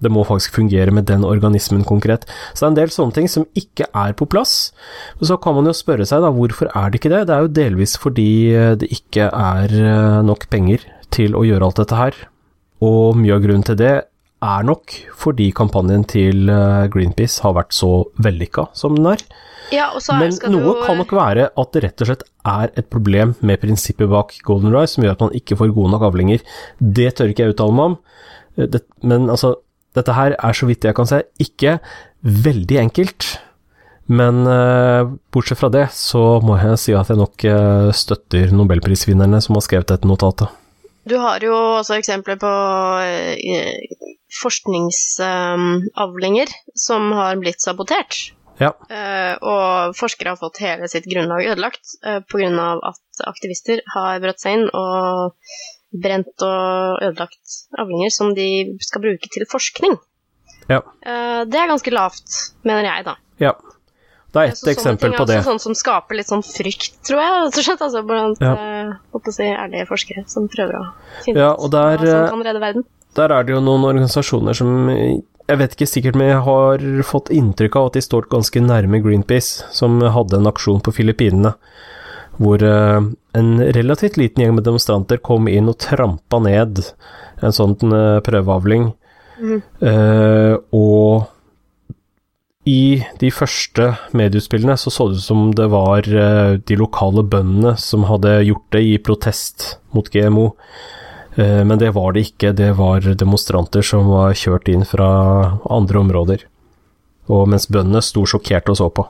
det 0.03 0.11
må 0.13 0.25
faktisk 0.27 0.57
fungere 0.59 0.93
med 0.95 1.07
den 1.09 1.25
organismen 1.27 1.85
konkret. 1.87 2.27
Så 2.53 2.65
det 2.65 2.67
er 2.67 2.73
en 2.73 2.79
del 2.81 2.95
sånne 2.95 3.17
ting 3.17 3.31
som 3.31 3.47
ikke 3.59 3.89
er 3.91 4.17
på 4.19 4.29
plass. 4.31 4.73
Og 5.21 5.29
så 5.31 5.39
kan 5.41 5.57
man 5.57 5.71
jo 5.71 5.77
spørre 5.77 6.07
seg 6.09 6.25
da, 6.25 6.33
hvorfor 6.35 6.71
er 6.73 6.91
det 6.91 7.01
ikke 7.01 7.13
det? 7.15 7.27
Det 7.29 7.37
er 7.37 7.47
jo 7.47 7.55
delvis 7.61 7.97
fordi 8.01 8.31
eh, 8.55 8.75
det 8.81 8.91
ikke 8.95 9.31
er 9.31 9.77
eh, 9.79 10.19
nok 10.27 10.49
penger 10.53 10.85
til 11.15 11.39
å 11.39 11.45
gjøre 11.47 11.71
alt 11.71 11.81
dette 11.83 12.01
her. 12.01 12.19
Og 12.85 13.17
mye 13.19 13.37
av 13.37 13.45
grunnen 13.45 13.67
til 13.67 13.79
det 13.81 13.95
er 14.45 14.67
nok 14.67 14.93
fordi 15.17 15.49
kampanjen 15.57 16.05
til 16.11 16.51
eh, 16.53 16.85
Greenpeace 16.93 17.45
har 17.45 17.57
vært 17.57 17.77
så 17.77 17.93
vellykka 18.23 18.69
som 18.77 18.99
den 18.99 19.15
er. 19.15 19.25
Ja, 19.73 19.89
Men 20.13 20.35
du 20.37 20.51
noe 20.53 20.65
jo 20.67 20.73
kan 20.85 20.99
nok 21.01 21.15
være 21.17 21.49
at 21.49 21.71
det 21.73 21.83
rett 21.87 22.03
og 22.05 22.11
slett 22.11 22.27
er 22.45 22.73
et 22.77 22.91
problem 22.93 23.33
med 23.41 23.63
prinsippet 23.63 24.11
bak 24.13 24.35
Golden 24.45 24.75
Rise, 24.75 24.97
som 24.97 25.07
gjør 25.07 25.17
at 25.17 25.25
man 25.25 25.37
ikke 25.39 25.57
får 25.57 25.73
gode 25.73 25.95
nok 25.95 26.05
avlinger. 26.11 26.45
Det 26.79 27.15
tør 27.17 27.33
ikke 27.33 27.47
jeg 27.47 27.55
uttale 27.55 27.77
meg 27.79 27.87
om, 27.89 27.97
det, 28.55 28.83
men 29.03 29.31
altså, 29.33 29.55
dette 29.95 30.15
her 30.17 30.37
er 30.37 30.57
så 30.57 30.69
vidt 30.69 30.87
jeg 30.87 30.97
kan 30.97 31.09
se, 31.09 31.23
ikke 31.43 31.79
veldig 32.25 32.79
enkelt. 32.87 33.35
Men 34.07 34.47
eh, 34.51 35.07
bortsett 35.33 35.59
fra 35.61 35.69
det, 35.73 35.87
så 35.97 36.41
må 36.45 36.59
jeg 36.61 36.79
si 36.83 36.93
at 36.97 37.09
jeg 37.09 37.17
nok 37.21 37.45
eh, 37.49 37.91
støtter 37.97 38.53
nobelprisvinnerne 38.53 39.41
som 39.45 39.55
har 39.57 39.63
skrevet 39.65 39.91
dette 39.95 40.09
notatet. 40.09 40.49
Du 41.09 41.17
har 41.21 41.39
jo 41.45 41.55
også 41.81 41.95
eksempler 41.99 42.37
på 42.41 42.53
eh, 43.05 43.75
forskningsavlinger 44.41 46.49
som 46.77 47.13
har 47.17 47.37
blitt 47.41 47.61
sabotert. 47.65 48.33
Ja. 48.61 48.71
Eh, 48.89 49.35
og 49.43 49.97
forskere 49.99 50.31
har 50.33 50.39
fått 50.41 50.63
hele 50.63 50.89
sitt 50.91 51.07
grunnlag 51.11 51.47
ødelagt 51.53 51.85
uh, 52.07 52.21
pga. 52.23 52.79
at 52.87 53.03
aktivister 53.27 53.81
har 53.97 54.21
brøtt 54.23 54.41
seg 54.43 54.53
inn 54.59 54.69
og 54.71 55.33
brent 55.95 56.43
og 56.43 57.03
ødelagt 57.05 57.59
avlinger 57.79 58.11
som 58.15 58.33
de 58.35 58.49
skal 58.83 59.03
bruke 59.05 59.31
til 59.33 59.47
forskning. 59.51 59.95
Ja. 60.71 60.81
Eh, 61.05 61.45
det 61.45 61.61
er 61.61 61.71
ganske 61.71 61.93
lavt, 61.95 62.39
mener 62.65 62.89
jeg, 62.89 63.05
da. 63.11 63.17
ja. 63.43 63.55
Det 64.35 64.41
er 64.43 64.49
ett 64.51 64.59
Så 64.59 64.65
sånne 64.65 64.73
eksempel 64.75 65.11
ting 65.13 65.15
på 65.15 65.23
er 65.23 65.27
det. 65.31 65.35
også 65.39 65.47
sånn 65.53 65.61
som 65.63 65.75
skaper 65.79 66.17
litt 66.19 66.27
sånn 66.27 66.43
frykt, 66.43 66.97
tror 67.07 67.21
jeg, 67.23 67.53
slett, 67.63 67.83
altså, 67.87 68.01
blant 68.03 68.41
Ja. 68.43 68.55
eh, 68.59 69.31
si, 69.31 69.45
ærlige 69.45 69.87
forskere 69.87 70.25
som 70.27 70.49
prøver 70.51 70.75
å 70.75 70.89
finne 71.23 71.39
Ja, 71.39 71.53
ut 71.55 71.71
hva 71.71 71.85
som 72.01 72.09
eh, 72.09 72.31
kan 72.33 72.43
redde 72.43 72.61
verden. 72.61 72.85
Der 73.15 73.31
er 73.31 73.45
det 73.47 73.55
jo 73.55 73.61
noen 73.63 73.85
organisasjoner 73.87 74.53
som 74.59 74.89
Jeg 75.47 75.59
vet 75.61 75.77
ikke 75.77 75.87
sikkert, 75.87 76.17
men 76.17 76.29
jeg 76.33 76.43
har 76.43 76.79
fått 77.05 77.29
inntrykk 77.31 77.77
av 77.77 77.87
at 77.87 77.93
de 77.93 78.01
står 78.01 78.27
ganske 78.33 78.59
nærme 78.65 78.99
Greenpeace, 79.05 79.63
som 79.71 80.01
hadde 80.01 80.39
en 80.39 80.47
aksjon 80.51 80.81
på 80.83 80.91
Filippinene. 80.97 81.55
Hvor 82.39 82.63
eh, 82.67 83.01
en 83.39 83.55
relativt 83.77 84.19
liten 84.19 84.43
gjeng 84.45 84.57
med 84.57 84.67
demonstranter 84.67 85.21
kom 85.23 85.49
inn 85.49 85.71
og 85.71 85.79
trampa 85.83 86.41
ned 86.43 86.83
en 87.45 87.55
sånn 87.55 87.77
prøveavling. 87.79 88.23
prøveavling. 88.25 89.63
Eh, 89.81 90.57
og 90.75 91.31
i 92.65 93.05
de 93.21 93.29
første 93.35 93.91
medieutspillene 94.17 94.77
så 94.81 94.93
så 94.93 95.11
det 95.11 95.21
ut 95.21 95.27
som 95.27 95.41
det 95.57 95.67
var 95.73 96.07
eh, 96.09 96.57
de 96.57 96.77
lokale 96.81 97.25
bøndene 97.27 97.75
som 97.81 98.07
hadde 98.09 98.39
gjort 98.47 98.69
det 98.73 98.83
i 98.89 98.95
protest 98.99 99.67
mot 99.93 100.09
GMO. 100.09 100.53
Eh, 101.37 101.61
Men 101.65 101.79
det 101.79 101.93
var 101.95 102.13
det 102.13 102.25
ikke, 102.31 102.55
det 102.57 102.73
var 102.79 103.01
demonstranter 103.01 103.83
som 103.83 104.09
var 104.09 104.33
kjørt 104.33 104.69
inn 104.69 104.85
fra 104.85 105.59
andre 105.69 105.99
områder. 105.99 106.47
Og 107.29 107.49
mens 107.49 107.69
bøndene 107.69 108.03
sto 108.05 108.25
sjokkert 108.25 108.69
og 108.69 108.81
så 108.81 108.89
på. 108.89 109.07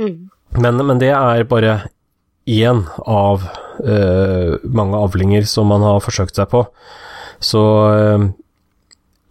Mm. 0.00 0.30
Men, 0.56 0.86
men 0.86 0.98
det 1.00 1.12
er 1.12 1.44
bare 1.44 1.82
én 2.46 2.84
av 3.06 3.44
uh, 3.82 4.58
mange 4.64 4.98
avlinger 4.98 5.46
som 5.48 5.70
man 5.70 5.84
har 5.86 6.02
forsøkt 6.02 6.38
seg 6.38 6.50
på. 6.50 6.64
Så 7.42 7.62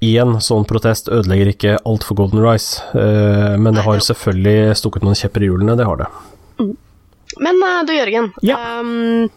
én 0.02 0.34
sånn 0.42 0.66
protest 0.68 1.12
ødelegger 1.14 1.52
ikke 1.52 1.78
alt 1.88 2.06
for 2.08 2.18
Golden 2.18 2.42
Rice, 2.44 2.82
uh, 2.96 3.58
men 3.60 3.78
det 3.78 3.86
har 3.86 4.02
selvfølgelig 4.04 4.78
stukket 4.80 5.06
noen 5.06 5.20
kjepper 5.20 5.46
i 5.46 5.52
hjulene, 5.52 5.78
det 5.80 5.88
har 5.88 6.02
det. 6.02 6.10
Men 7.40 7.64
eh, 7.64 7.84
du, 7.88 7.94
Jørgen. 7.96 8.32
Ja. 8.44 8.58
ehm, 8.60 9.30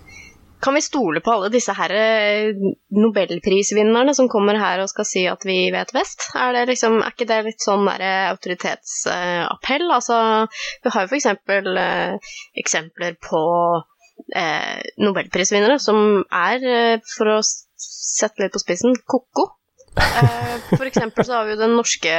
kan 0.64 0.74
vi 0.74 0.80
stole 0.80 1.20
på 1.20 1.32
alle 1.34 1.50
disse 1.52 1.74
her 1.76 1.92
eh, 1.92 2.62
nobelprisvinnerne 2.96 4.14
som 4.16 4.30
kommer 4.32 4.56
her 4.60 4.80
og 4.80 4.88
skal 4.88 5.08
si 5.08 5.24
at 5.28 5.44
vi 5.44 5.58
vet 5.74 5.92
best? 5.92 6.30
Er, 6.40 6.56
liksom, 6.68 7.02
er 7.04 7.12
ikke 7.12 7.28
det 7.28 7.40
litt 7.50 7.64
sånn 7.64 7.84
eh, 7.92 8.30
autoritetsappell? 8.30 9.88
altså, 9.92 10.20
vi 10.84 10.94
har 10.94 11.04
jo 11.04 11.18
eksempel 11.18 11.68
eh, 11.80 12.32
eksempler 12.64 13.18
på 13.28 13.42
eh, 14.36 14.80
nobelprisvinnere 15.04 15.76
som 15.82 16.24
er, 16.24 16.64
eh, 16.64 16.96
for 17.16 17.36
å 17.36 17.42
sette 17.44 18.44
litt 18.44 18.54
på 18.54 18.62
spissen, 18.62 18.96
ko-ko. 19.04 19.50
Eh, 19.94 20.54
for 20.76 20.86
eksempel 20.88 21.26
så 21.26 21.36
har 21.38 21.46
vi 21.46 21.54
jo 21.54 21.60
den 21.60 21.76
norske, 21.78 22.14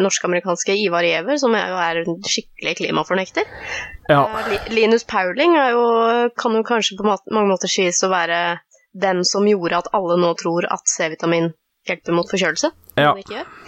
norsk-amerikanske 0.00 0.74
Ivar 0.74 1.06
Giæver, 1.06 1.38
som 1.38 1.54
er 1.54 1.70
jo 1.70 1.78
er 1.82 2.00
en 2.02 2.16
skikkelig 2.26 2.76
klimafornekter. 2.80 3.46
Ja, 4.10 4.24
Eh, 4.26 4.72
Linus 4.74 5.04
Pauling 5.04 5.54
jo, 5.54 5.84
kan 6.38 6.56
jo 6.56 6.64
kanskje 6.66 6.98
på 6.98 7.06
mange 7.06 7.48
måter 7.50 7.70
sies 7.70 8.02
å 8.02 8.10
være 8.10 8.58
den 8.96 9.24
som 9.28 9.46
gjorde 9.46 9.82
at 9.84 9.92
alle 9.96 10.16
nå 10.20 10.32
tror 10.40 10.66
at 10.72 10.88
C-vitamin 10.88 11.52
hjelper 11.86 12.16
mot 12.16 12.30
forkjølelse. 12.30 12.72
Ja. 12.98 13.12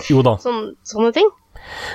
jo 0.09 0.23
da. 0.27 0.39
Sån, 0.43 0.73
sånne 0.87 1.13
ting. 1.15 1.29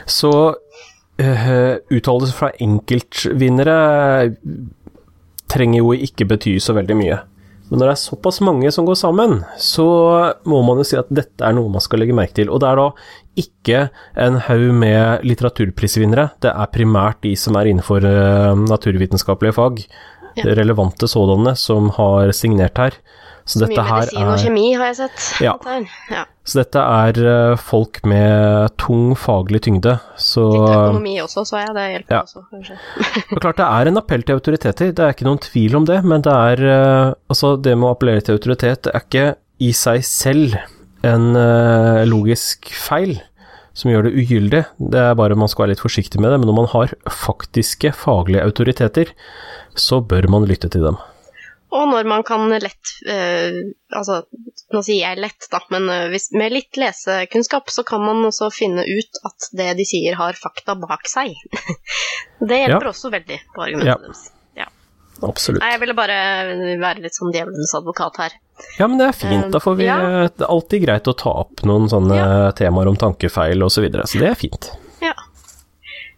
Så 0.06 0.32
uh, 0.54 1.74
uttalelser 1.90 2.38
fra 2.38 2.52
enkeltvinnere 2.62 3.78
trenger 5.52 5.82
jo 5.82 5.94
ikke 6.08 6.28
bety 6.30 6.56
så 6.64 6.76
veldig 6.78 6.98
mye. 7.00 7.20
Men 7.74 7.82
når 7.82 7.90
det 7.90 7.94
er 7.96 8.02
såpass 8.04 8.38
mange 8.46 8.70
som 8.70 8.86
går 8.86 8.98
sammen, 9.00 9.32
så 9.58 9.84
må 10.46 10.60
man 10.62 10.78
jo 10.78 10.84
si 10.86 10.94
at 11.00 11.08
dette 11.10 11.42
er 11.42 11.56
noe 11.58 11.72
man 11.74 11.82
skal 11.82 12.04
legge 12.04 12.14
merke 12.14 12.36
til. 12.38 12.52
Og 12.54 12.60
det 12.62 12.68
er 12.70 12.78
da 12.78 12.84
ikke 13.42 13.80
en 14.22 14.38
haug 14.46 14.66
med 14.78 15.26
litteraturprisvinnere, 15.26 16.28
det 16.46 16.52
er 16.54 16.70
primært 16.70 17.24
de 17.26 17.32
som 17.34 17.58
er 17.58 17.72
innenfor 17.72 18.06
eh, 18.06 18.54
naturvitenskapelige 18.70 19.58
fag, 19.58 19.88
Ja. 20.38 20.48
relevante 20.58 21.06
sådanne, 21.10 21.52
som 21.58 21.90
har 21.98 22.32
signert 22.34 22.78
her. 22.78 22.96
Så 23.46 23.60
dette 23.60 23.76
mye 23.76 23.84
her 23.90 24.06
medisin 24.06 24.24
og 24.24 24.34
er 24.34 24.44
kjemi 24.46 24.66
har 24.80 24.86
jeg 24.88 24.98
sett. 25.02 25.26
Ja. 25.44 25.54
Ja. 26.12 26.22
Så 26.48 26.60
dette 26.62 26.80
er 26.80 27.20
eh, 27.32 27.56
folk 27.60 28.00
med 28.08 28.72
tung 28.80 29.14
faglig 29.20 29.62
tyngde. 29.66 29.98
Så 30.20 30.46
Litt 30.54 30.70
økonomi 30.70 31.18
også, 31.24 31.44
så 31.48 31.60
jeg. 31.60 31.74
Det 31.76 31.88
hjelper 31.92 32.16
Ja. 32.16 32.22
også, 32.24 32.44
kanskje. 32.52 32.78
klart 33.44 33.60
det 33.60 33.68
er 33.68 33.92
en 33.92 34.00
appell 34.00 34.24
til 34.24 34.40
autoriteter, 34.40 34.94
det 34.96 35.04
er 35.04 35.12
ikke 35.16 35.28
noen 35.28 35.44
tvil 35.44 35.76
om 35.82 35.86
det, 35.90 36.00
men 36.08 36.24
det 36.24 36.34
er 36.34 36.64
eh, 36.64 37.14
Altså, 37.30 37.56
det 37.60 37.76
med 37.78 37.90
å 37.90 37.94
appellere 37.98 38.24
til 38.24 38.38
autoritet, 38.40 38.84
det 38.88 38.94
er 38.96 39.04
ikke 39.04 39.28
i 39.64 39.72
seg 39.76 40.04
selv 40.08 40.58
en 41.04 41.36
eh, 41.36 42.04
logisk 42.08 42.72
feil 42.80 43.18
som 43.76 43.90
gjør 43.90 44.06
det 44.08 44.14
ugyldig. 44.22 44.60
Det 44.94 45.00
er 45.02 45.16
bare 45.18 45.36
man 45.36 45.50
skal 45.50 45.66
være 45.66 45.74
litt 45.74 45.82
forsiktig 45.84 46.20
med 46.22 46.32
det, 46.32 46.38
men 46.40 46.48
når 46.52 46.58
man 46.62 46.70
har 46.76 46.94
faktiske 47.10 47.92
faglige 47.98 48.44
autoriteter, 48.46 49.12
så 49.76 50.00
bør 50.06 50.30
man 50.30 50.46
lytte 50.48 50.70
til 50.70 50.86
dem. 50.86 51.00
Og 51.74 51.88
når 51.90 52.06
man 52.06 52.22
kan 52.28 52.44
lett 52.52 52.92
eh, 53.10 53.56
Altså, 53.94 54.20
nå 54.74 54.82
sier 54.86 55.00
jeg 55.04 55.22
lett, 55.22 55.48
da, 55.52 55.60
men 55.74 55.88
eh, 55.90 56.06
hvis, 56.14 56.30
med 56.38 56.54
litt 56.54 56.78
lesekunnskap 56.82 57.70
så 57.74 57.84
kan 57.88 58.02
man 58.06 58.22
også 58.30 58.50
finne 58.54 58.86
ut 58.86 59.20
at 59.26 59.50
det 59.58 59.72
de 59.80 59.86
sier, 59.90 60.16
har 60.20 60.38
fakta 60.38 60.76
bak 60.82 61.06
seg. 61.10 61.34
det 62.50 62.62
hjelper 62.64 62.90
også 62.94 63.12
veldig 63.14 63.40
på 63.56 63.66
argumentet 63.68 63.92
Ja. 63.92 63.98
deres. 64.02 64.24
Ja. 64.58 64.70
Absolutt. 65.24 65.62
Nei, 65.64 65.72
jeg 65.76 65.82
ville 65.84 65.98
bare 65.98 66.18
være 66.82 67.04
litt 67.06 67.18
sånn 67.18 67.34
djevelens 67.34 67.74
advokat 67.78 68.18
her. 68.24 68.38
Ja, 68.78 68.88
men 68.90 68.98
det 69.02 69.10
er 69.12 69.18
fint. 69.18 69.50
Da 69.54 69.62
får 69.62 69.78
vi 69.80 69.86
Ja. 69.90 69.98
Det 70.30 70.46
er 70.46 70.50
alltid 70.54 70.86
greit 70.88 71.10
å 71.10 71.16
ta 71.18 71.32
opp 71.46 71.64
noen 71.66 71.86
sånne 71.90 72.18
temaer 72.58 72.90
om 72.92 72.98
tankefeil 73.00 73.62
og 73.66 73.72
så 73.74 73.82
videre, 73.86 74.06
så 74.10 74.22
det 74.22 74.30
er 74.34 74.38
fint. 74.40 74.70
Ja. 75.02 75.14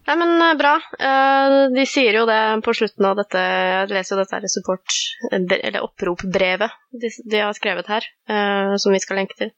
Nei, 0.06 0.16
men 0.16 0.42
eh, 0.42 0.54
bra. 0.58 0.74
Eh, 0.98 1.56
De 1.74 1.84
sier 1.88 2.14
jo 2.20 2.24
det 2.28 2.40
på 2.64 2.74
slutten 2.78 3.08
av 3.08 3.16
dette 3.18 3.42
Jeg 3.42 3.90
leser 3.90 4.14
jo 4.14 4.22
dette 4.22 4.38
her 4.38 4.50
support... 4.52 4.98
Eller 5.34 5.82
oppropbrevet 5.82 6.74
de, 6.94 7.10
de 7.30 7.40
har 7.42 7.54
skrevet 7.56 7.88
her, 7.90 8.06
eh, 8.30 8.74
som 8.78 8.94
vi 8.94 9.00
skal 9.02 9.18
lenke 9.20 9.38
til. 9.38 9.50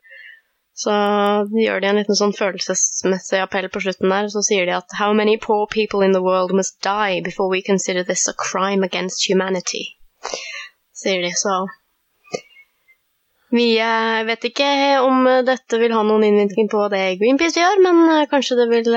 Så 0.79 0.95
gjør 1.59 1.83
de 1.83 1.89
en 1.91 1.99
liten 1.99 2.17
sånn 2.17 2.33
følelsesmessig 2.39 3.41
appell 3.43 3.67
på 3.75 3.83
slutten 3.83 4.13
der, 4.15 4.29
så 4.31 4.45
sier 4.47 4.69
de 4.69 4.77
at 4.77 4.95
How 5.01 5.11
many 5.13 5.35
poor 5.43 5.67
people 5.67 6.07
in 6.07 6.15
the 6.15 6.23
world 6.23 6.55
must 6.55 6.79
die 6.87 7.19
before 7.27 7.51
we 7.51 7.61
consider 7.67 8.07
this 8.07 8.29
a 8.31 8.35
crime 8.39 8.87
against 8.87 9.27
humanity? 9.27 9.83
Sier 10.95 11.21
de, 11.27 11.33
så 11.35 11.65
vi 13.51 13.67
vet 14.29 14.45
ikke 14.45 14.71
om 15.01 15.25
dette 15.47 15.79
vil 15.81 15.95
ha 15.97 16.03
noen 16.05 16.27
innvirkning 16.29 16.67
på 16.69 16.83
det 16.93 17.17
Greenpeace 17.19 17.57
gjør, 17.57 17.81
men 17.81 18.27
kanskje 18.31 18.59
det 18.61 18.67
vil 18.71 18.91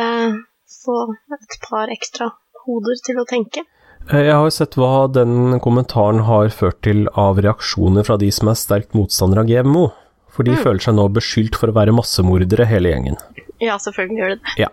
få 0.86 0.98
et 1.38 1.58
par 1.68 1.92
ekstra 1.94 2.32
hoder 2.66 3.00
til 3.06 3.22
å 3.22 3.26
tenke. 3.30 3.64
Eh, 4.10 4.26
Jeg 4.28 4.34
har 4.34 4.46
jo 4.48 4.54
sett 4.54 4.78
hva 4.80 5.08
den 5.14 5.60
kommentaren 5.64 6.24
har 6.28 6.50
ført 6.50 6.82
til 6.86 7.08
av 7.14 7.42
reaksjoner 7.42 8.06
fra 8.08 8.18
de 8.22 8.32
som 8.34 8.50
er 8.52 8.60
sterkt 8.60 8.96
motstandere 8.98 9.46
av 9.46 9.52
GMO. 9.52 9.88
For 10.32 10.48
de 10.48 10.56
føler 10.56 10.80
seg 10.80 10.96
nå 10.96 11.10
beskyldt 11.12 11.58
for 11.60 11.68
å 11.68 11.76
være 11.76 11.92
massemordere, 11.92 12.64
hele 12.70 12.94
gjengen. 12.94 13.18
Ja, 13.60 13.76
selvfølgelig 13.84 14.22
gjør 14.22 14.30
de 14.32 14.38
det. 14.40 14.54
Ja. 14.64 14.70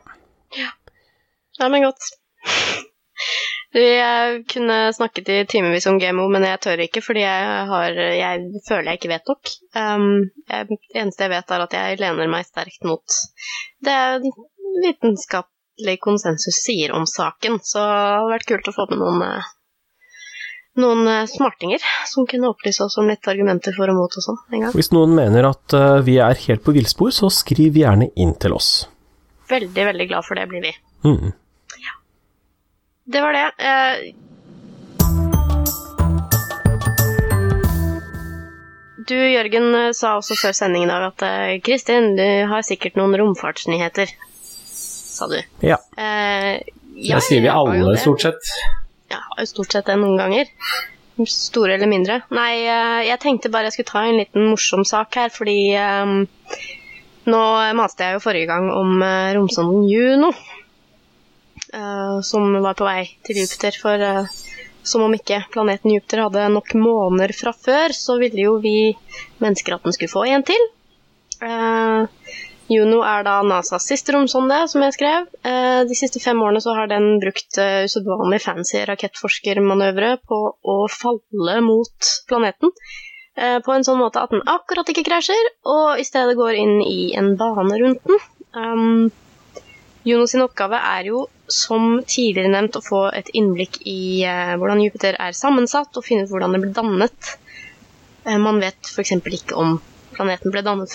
Nei, 1.59 1.69
men 1.75 1.83
godt. 1.83 2.13
Vi 3.75 3.83
eh, 4.01 4.39
kunne 4.49 4.77
snakket 4.95 5.29
i 5.35 5.41
timevis 5.51 5.89
om 5.91 5.99
GMO, 5.99 6.29
men 6.33 6.47
jeg 6.47 6.61
tør 6.65 6.85
ikke, 6.87 7.03
fordi 7.05 7.25
jeg, 7.27 7.67
har, 7.73 7.99
jeg 8.17 8.63
føler 8.69 8.93
jeg 8.93 9.01
ikke 9.01 9.11
vet 9.13 9.29
nok. 9.29 9.51
Um, 9.75 10.07
jeg, 10.49 10.69
det 10.71 10.79
eneste 11.03 11.27
jeg 11.27 11.35
vet, 11.35 11.53
er 11.53 11.67
at 11.67 11.77
jeg 11.77 11.99
lener 12.01 12.31
meg 12.33 12.47
sterkt 12.49 12.87
mot 12.89 13.19
det 13.85 13.99
vitenskapelig 15.79 16.01
konsensus 16.01 16.65
sier 16.65 16.93
om 16.93 17.07
saken. 17.07 17.59
Så 17.63 17.79
det 17.79 17.87
hadde 17.87 18.33
vært 18.33 18.47
kult 18.47 18.69
å 18.69 18.73
få 18.73 18.87
med 18.91 18.99
noen, 18.99 19.23
eh, 19.23 19.45
noen 20.77 21.09
eh, 21.09 21.27
smartinger 21.27 21.79
som 22.07 22.27
kunne 22.27 22.49
opplyse 22.49 22.83
oss 22.83 22.99
om 22.99 23.09
litt 23.09 23.27
argumenter 23.27 23.73
for 23.77 23.89
og 23.89 23.97
mot 23.97 24.17
og 24.17 24.23
sånn 24.23 24.39
en 24.53 24.61
gang. 24.61 24.73
Hvis 24.75 24.93
noen 24.93 25.15
mener 25.15 25.49
at 25.51 25.73
eh, 25.73 26.01
vi 26.03 26.19
er 26.19 26.35
helt 26.35 26.65
på 26.65 26.73
villspor, 26.73 27.11
så 27.11 27.31
skriv 27.31 27.77
gjerne 27.77 28.11
inn 28.17 28.35
til 28.39 28.53
oss. 28.53 28.89
Veldig, 29.49 29.85
veldig 29.85 30.09
glad 30.09 30.25
for 30.25 30.35
det 30.35 30.49
blir 30.49 30.63
vi. 30.63 30.75
Mm. 31.05 31.33
Det 33.09 33.21
var 33.23 33.33
det. 33.33 34.15
Du, 39.09 39.17
Jørgen, 39.17 39.95
sa 39.97 40.19
også 40.19 40.37
før 40.37 40.53
sendingen 40.53 40.91
i 40.91 40.93
dag 40.93 41.07
at 41.07 41.63
Kristin, 41.65 42.11
du 42.19 42.27
har 42.51 42.61
sikkert 42.67 42.99
noen 43.01 43.17
romfartsnyheter, 43.17 44.13
sa 45.19 45.29
du. 45.31 45.39
Ja. 45.65 45.79
Eh, 45.99 46.61
Det 46.99 47.23
sier 47.27 47.43
vi 47.45 47.51
alle, 47.53 47.97
stort 48.01 48.25
sett. 48.25 48.53
Ja, 49.13 49.21
stort 49.47 49.73
sett 49.75 49.87
det 49.91 49.99
noen 50.01 50.19
ganger. 50.19 50.51
Store 51.27 51.75
eller 51.75 51.91
mindre. 51.91 52.21
Nei, 52.35 52.53
eh, 52.67 53.01
jeg 53.09 53.21
tenkte 53.23 53.51
bare 53.51 53.71
jeg 53.71 53.79
skulle 53.79 53.93
ta 53.93 54.05
en 54.07 54.21
liten 54.21 54.51
morsom 54.53 54.85
sak 54.87 55.19
her, 55.19 55.33
fordi 55.35 55.75
um, 55.79 56.21
nå 57.29 57.43
maste 57.79 58.07
jeg 58.07 58.17
jo 58.19 58.23
forrige 58.25 58.51
gang 58.51 58.71
om 58.73 59.03
uh, 59.03 59.33
romsonden 59.37 59.89
Juno, 59.91 60.31
uh, 61.75 62.19
som 62.25 62.55
var 62.63 62.79
på 62.79 62.87
vei 62.87 63.03
til 63.27 63.43
Jupiter. 63.43 63.77
For 63.83 64.07
uh, 64.07 64.39
som 64.89 65.05
om 65.05 65.13
ikke 65.13 65.43
planeten 65.53 65.93
Jupiter 65.93 66.25
hadde 66.25 66.47
nok 66.55 66.73
måneder 66.79 67.35
fra 67.37 67.53
før, 67.53 67.93
så 67.93 68.17
ville 68.21 68.47
jo 68.47 68.57
vi 68.63 68.95
mennesker 69.43 69.77
at 69.77 69.85
den 69.85 69.97
skulle 69.97 70.15
få 70.15 70.25
en 70.31 70.47
til. 70.49 70.69
Eh, 71.45 72.07
Juno 72.69 73.01
er 73.07 73.23
da 73.25 73.39
NASAs 73.47 73.87
siste 73.89 74.13
romsonde, 74.13 74.59
som 74.69 74.83
jeg 74.85 74.97
skrev. 74.97 75.29
Eh, 75.41 75.83
de 75.89 75.97
siste 75.97 76.21
fem 76.21 76.41
årene 76.45 76.61
så 76.61 76.75
har 76.77 76.91
den 76.91 77.15
brukt 77.23 77.57
uh, 77.57 77.85
usedvanlig 77.89 78.43
fancy 78.45 78.83
rakettforskermanøvre 78.91 80.19
på 80.29 80.41
å 80.53 80.77
falle 80.93 81.61
mot 81.65 82.11
planeten. 82.29 82.75
eh, 83.39 83.61
på 83.65 83.73
en 83.73 83.87
sånn 83.87 84.01
måte 84.03 84.21
at 84.21 84.35
den 84.35 84.43
akkurat 84.51 84.89
ikke 84.91 85.07
krasjer, 85.07 85.49
og 85.65 86.01
i 86.03 86.05
stedet 86.05 86.37
går 86.37 86.59
inn 86.59 86.81
i 86.83 87.15
en 87.17 87.37
bane 87.41 87.81
rundt 87.81 88.05
den. 88.05 88.21
Um, 88.53 89.11
Juno 90.09 90.27
sin 90.27 90.43
oppgave 90.43 90.79
er 90.79 91.09
jo, 91.11 91.27
som 91.49 92.01
tidligere 92.07 92.51
nevnt, 92.53 92.77
å 92.79 92.85
få 92.85 93.03
et 93.15 93.31
innblikk 93.37 93.81
i 93.89 94.25
eh, 94.27 94.55
hvordan 94.59 94.83
Jupiter 94.85 95.19
er 95.21 95.37
sammensatt, 95.37 95.97
og 95.97 96.07
finne 96.07 96.27
ut 96.27 96.33
hvordan 96.33 96.57
det 96.57 96.63
ble 96.65 96.73
dannet. 96.77 97.33
Eh, 98.25 98.39
man 98.41 98.61
vet 98.63 98.93
f.eks. 98.93 99.17
ikke 99.21 99.57
om 99.59 99.79
planeten 100.17 100.55
ble 100.55 100.65
dannet 100.67 100.95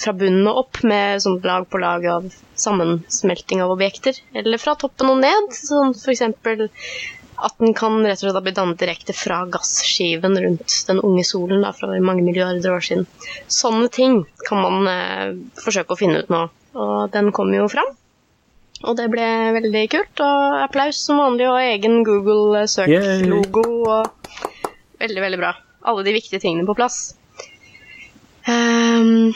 fra, 0.00 0.14
bunnen 0.16 0.48
og 0.50 0.64
opp, 0.64 0.82
med 0.86 1.22
sånn 1.22 1.40
lag 1.44 1.68
på 1.70 1.80
lag 1.82 2.06
av 2.08 2.28
sammensmelting 2.60 3.62
av 3.64 3.72
objekter, 3.74 4.18
eller 4.36 4.60
fra 4.60 4.76
toppen 4.80 5.12
og 5.12 5.20
ned, 5.22 5.52
sånn 5.56 5.94
f.eks. 5.96 6.24
at 7.40 7.54
den 7.60 7.72
kan 7.76 8.00
rett 8.04 8.20
og 8.20 8.26
slett 8.26 8.44
bli 8.44 8.56
dannet 8.56 8.80
direkte 8.80 9.16
fra 9.16 9.42
gasskiven 9.48 10.36
rundt 10.44 10.76
den 10.88 11.00
unge 11.04 11.24
solen 11.24 11.64
da, 11.64 11.72
fra 11.76 11.92
mange 12.00 12.24
milliarder 12.26 12.74
år 12.74 12.84
siden. 12.84 13.08
Sånne 13.48 13.88
ting 13.92 14.22
kan 14.48 14.60
man 14.64 14.90
eh, 14.90 15.38
forsøke 15.60 15.96
å 15.96 16.00
finne 16.00 16.20
ut 16.20 16.32
nå, 16.32 16.44
og 16.76 17.14
den 17.14 17.32
kom 17.36 17.52
jo 17.56 17.68
fram. 17.72 17.96
Og 18.80 18.96
det 18.96 19.10
ble 19.12 19.24
veldig 19.58 19.86
kult, 19.92 20.20
og 20.24 20.60
applaus 20.62 21.00
som 21.04 21.20
vanlig, 21.20 21.48
og 21.50 21.60
egen 21.60 22.00
Google 22.06 22.64
Search-logo, 22.70 23.64
og 23.84 24.46
veldig, 25.02 25.24
veldig 25.26 25.40
bra. 25.40 25.54
Alle 25.90 26.04
de 26.06 26.14
viktige 26.16 26.40
tingene 26.40 26.68
på 26.68 26.76
plass. 26.78 27.00
Ehm, 28.48 29.34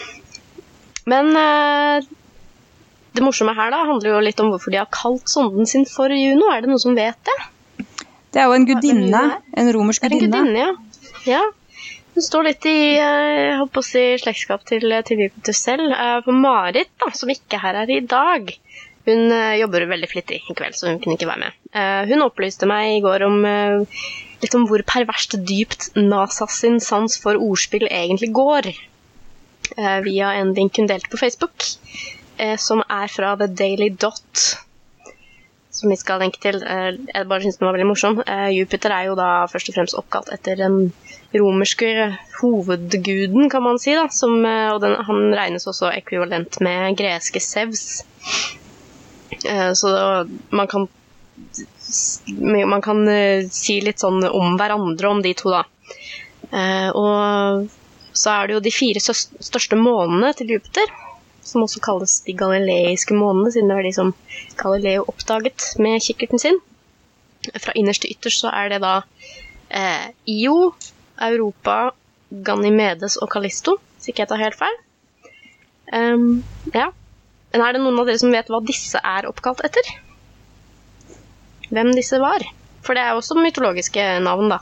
men 1.11 1.31
eh, 1.37 2.07
det 3.15 3.23
morsomme 3.23 3.55
her 3.55 3.71
da 3.75 3.83
handler 3.89 4.15
jo 4.17 4.23
litt 4.27 4.41
om 4.43 4.49
hvorfor 4.53 4.75
de 4.75 4.81
har 4.81 4.89
kalt 4.95 5.29
sonden 5.31 5.69
sin 5.71 5.85
for 5.87 6.11
Juno. 6.11 6.49
Er 6.51 6.65
det 6.65 6.71
noen 6.73 6.83
som 6.83 6.97
vet 6.99 7.19
det? 7.29 7.37
Det 8.35 8.41
er 8.43 8.49
jo 8.51 8.57
en 8.57 8.67
gudinne. 8.67 9.21
Er 9.55 9.61
En 9.63 9.71
romersk 9.77 10.03
gudinne. 10.09 10.25
en 10.41 10.49
gudinne. 10.49 10.65
ja. 10.65 11.37
ja. 11.37 11.45
Hun 12.15 12.23
står 12.23 12.45
litt 12.47 12.67
i 12.71 12.77
eh, 12.95 13.29
jeg 13.51 13.55
håper 13.59 13.81
å 13.81 13.87
si, 13.87 14.03
slektskap 14.23 14.63
til, 14.69 14.85
til 15.07 15.23
Jupiter 15.25 15.57
selv. 15.59 15.91
Eh, 15.91 16.19
For 16.23 16.37
Marit, 16.45 16.91
da, 17.03 17.09
som 17.15 17.31
ikke 17.33 17.59
er 17.59 17.65
her 17.83 17.91
i 17.91 18.01
dag, 18.07 18.53
hun 19.09 19.33
eh, 19.35 19.57
jobber 19.59 19.87
veldig 19.91 20.11
flittig 20.13 20.39
i 20.47 20.55
kveld, 20.55 20.77
så 20.79 20.93
hun 20.93 21.01
kunne 21.03 21.19
ikke 21.19 21.27
være 21.31 21.43
med. 21.43 21.57
Eh, 21.75 22.05
Hun 22.13 22.23
opplyste 22.23 22.69
meg 22.71 22.93
i 22.97 23.03
går 23.03 23.27
om 23.27 23.41
eh, 23.51 24.05
litt 24.45 24.55
om 24.55 24.67
hvor 24.71 24.83
perverst 24.87 25.35
dypt 25.43 25.91
NASA 25.99 26.47
sin 26.51 26.79
sans 26.83 27.19
for 27.23 27.35
ordspill 27.35 27.89
egentlig 27.91 28.31
går. 28.39 28.71
Eh, 29.77 30.01
Via 30.05 30.33
en 30.41 30.53
link 30.57 30.79
hun 30.79 30.89
delte 30.91 31.11
på 31.13 31.21
Facebook, 31.21 31.67
eh, 32.39 32.57
som 32.61 32.83
er 32.89 33.11
fra 33.13 33.35
The 33.41 33.49
Daily 33.49 33.91
Dot 33.91 34.45
som 35.75 35.91
vi 35.91 35.97
skal 35.99 36.21
lenke 36.23 36.39
til. 36.39 36.61
Eh, 36.63 36.93
Jeg 37.15 37.29
bare 37.29 37.43
synes 37.43 37.59
den 37.59 37.67
var 37.67 37.75
veldig 37.75 37.89
morsom. 37.91 38.21
Jupiter 38.55 38.95
er 38.95 39.09
jo 39.09 39.17
da 39.19 39.47
først 39.51 39.69
og 39.73 39.75
fremst 39.79 39.99
oppkalt 39.99 40.31
etter 40.33 40.57
den 40.61 40.93
romerske 41.35 41.89
hovedguden, 42.41 43.49
kan 43.51 43.63
man 43.63 43.79
si. 43.83 43.95
da, 43.95 44.07
som, 44.09 44.45
Og 44.45 44.81
den, 44.81 44.95
han 45.09 45.35
regnes 45.35 45.67
også 45.67 45.91
ekvivalent 45.91 46.61
med 46.61 46.97
greske 46.97 47.41
Sevs. 47.43 48.05
Så 49.75 49.89
man 50.51 50.69
kan 50.71 50.87
man 52.39 52.81
kan 52.81 53.03
si 53.51 53.81
litt 53.83 53.99
sånn 53.99 54.23
om 54.31 54.55
hverandre 54.57 55.11
om 55.11 55.21
de 55.23 55.35
to, 55.35 55.51
da. 55.51 55.65
Og 56.95 57.67
så 58.15 58.31
er 58.35 58.47
det 58.47 58.57
jo 58.57 58.63
de 58.65 58.73
fire 58.75 59.03
største 59.03 59.79
månene 59.79 60.31
til 60.39 60.55
Jupiter, 60.55 60.93
som 61.45 61.65
også 61.67 61.83
kalles 61.85 62.21
de 62.27 62.37
galileiske 62.39 63.17
månene, 63.17 63.51
siden 63.53 63.71
det 63.71 63.77
var 63.79 63.87
de 63.87 63.93
som 63.97 64.15
Galileo 64.61 65.05
oppdaget 65.11 65.75
med 65.83 66.03
kikkerten 66.05 66.41
sin. 66.41 66.61
Fra 67.61 67.75
innerst 67.77 68.05
til 68.05 68.15
ytterst 68.15 68.47
så 68.47 68.53
er 68.55 68.73
det 68.73 68.81
da 68.85 68.95
eh, 69.69 70.09
Io, 70.31 70.73
Europa, 71.21 71.93
Ganymedes 72.47 73.19
og 73.21 73.29
Kalisto, 73.35 73.77
hvis 73.97 74.11
ikke 74.11 74.25
jeg 74.25 74.33
tar 74.33 74.43
helt 74.43 74.59
feil. 74.59 74.79
Um, 75.93 76.43
ja. 76.73 76.89
Men 77.53 77.63
er 77.63 77.77
det 77.77 77.83
noen 77.85 78.01
av 78.01 78.09
dere 78.09 78.19
som 78.19 78.33
vet 78.35 78.49
hva 78.51 78.63
disse 78.65 78.99
er 78.99 79.29
oppkalt 79.29 79.61
etter? 79.67 79.91
Hvem 81.69 81.93
disse 81.95 82.19
var? 82.23 82.43
For 82.85 82.97
det 82.97 83.05
er 83.05 83.13
jo 83.13 83.21
også 83.21 83.37
mytologiske 83.39 84.07
navn, 84.25 84.51
da. 84.53 84.59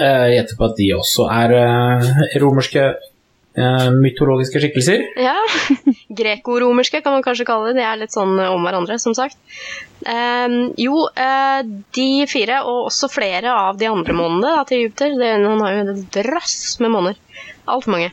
Eh, 0.00 0.26
Jeg 0.28 0.38
gjetter 0.38 0.58
på 0.58 0.68
at 0.68 0.78
de 0.78 0.86
også 0.96 1.26
er 1.32 1.54
eh, 1.58 2.38
romerske 2.42 2.84
eh, 2.84 3.88
mytologiske 3.94 4.62
skikkelser. 4.62 5.04
Ja. 5.20 5.36
Greko-romerske 6.18 7.02
kan 7.04 7.16
man 7.16 7.24
kanskje 7.26 7.46
kalle 7.48 7.72
det. 7.72 7.80
De 7.80 7.86
er 7.86 8.00
litt 8.00 8.14
sånn 8.14 8.36
om 8.46 8.66
hverandre, 8.66 8.98
som 9.02 9.16
sagt. 9.16 9.38
Jo, 10.04 11.06
de 11.96 12.06
fire, 12.28 12.58
og 12.68 12.90
også 12.90 13.08
flere 13.08 13.50
av 13.50 13.78
de 13.80 13.88
andre 13.88 14.12
månedene 14.14 14.66
til 14.68 14.82
Jupiter 14.84 15.14
Han 15.16 15.62
har 15.64 15.72
jo 15.72 15.84
en 15.86 16.02
drøss 16.12 16.56
med 16.84 16.92
måneder. 16.92 17.20
Altfor 17.64 17.94
mange. 17.94 18.10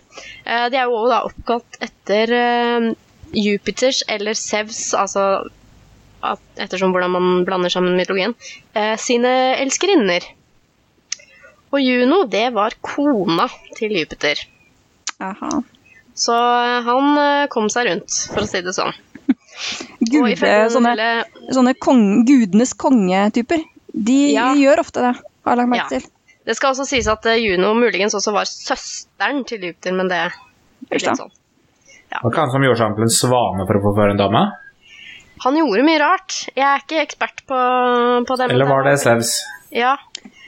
De 0.48 0.80
er 0.80 0.88
jo 0.88 1.02
da 1.12 1.20
oppkalt 1.28 1.78
etter 1.84 2.32
Jupiters 3.36 4.06
eller 4.08 4.40
Sevs, 4.40 4.94
altså 4.98 5.26
ettersom 6.62 6.94
hvordan 6.94 7.14
man 7.16 7.46
blander 7.48 7.72
sammen 7.74 8.00
eh, 8.00 8.98
sine 8.98 9.32
elskerinner. 9.62 10.26
Og 11.72 11.80
Juno, 11.80 12.24
det 12.28 12.50
var 12.54 12.74
kona 12.84 13.46
til 13.78 13.94
Jupiter. 13.96 14.42
Aha. 15.24 15.50
Så 16.18 16.36
eh, 16.36 16.80
han 16.88 17.12
eh, 17.22 17.48
kom 17.54 17.70
seg 17.72 17.88
rundt, 17.88 18.16
for 18.34 18.44
å 18.44 18.50
si 18.50 18.62
det 18.66 18.74
sånn. 18.76 18.92
Gude, 20.12 20.36
sånne 20.74 20.96
lille- 20.98 21.54
sånne 21.56 21.74
kong, 21.80 22.24
gudenes 22.28 22.74
kongetyper. 22.80 23.64
De, 23.94 24.18
Ja. 24.34 24.50
de 24.54 24.64
gjør 24.66 24.82
ofte 24.84 25.04
det, 25.04 25.14
har 25.46 25.52
jeg 25.56 25.60
lagt 25.62 25.72
merke 25.72 25.86
Ja. 25.96 26.00
til. 26.00 26.10
Det 26.48 26.56
skal 26.58 26.74
også 26.74 26.88
sies 26.90 27.08
at 27.12 27.26
eh, 27.30 27.38
Juno 27.40 27.74
muligens 27.78 28.16
også 28.18 28.34
var 28.34 28.50
søsteren 28.50 29.44
til 29.48 29.62
Jupiter, 29.70 29.94
men 29.94 30.08
det 30.10 30.18
er 30.26 30.36
litt 30.92 31.06
sånn. 31.18 31.32
Ja. 32.12 32.20
var 32.24 32.32
ikke 32.34 32.42
han 32.44 32.52
som 32.52 32.64
gjorde 32.66 32.78
seg 32.82 32.90
om 32.92 32.96
til 32.98 33.06
en 33.08 33.16
svane 33.16 33.66
for 33.70 33.78
å 33.78 33.84
få 33.86 33.92
føre 33.96 34.12
en 34.16 34.20
dame? 34.20 34.42
Han 35.46 35.56
gjorde 35.58 35.84
mye 35.88 36.00
rart. 36.02 36.34
Jeg 36.56 36.66
er 36.68 36.82
ikke 36.84 37.00
ekspert 37.06 37.46
på, 37.48 37.60
på 38.28 38.36
det. 38.38 38.50
Eller 38.52 38.68
var 38.68 38.84
det 38.86 38.98
Sevs? 39.02 39.32
Ja, 39.72 39.96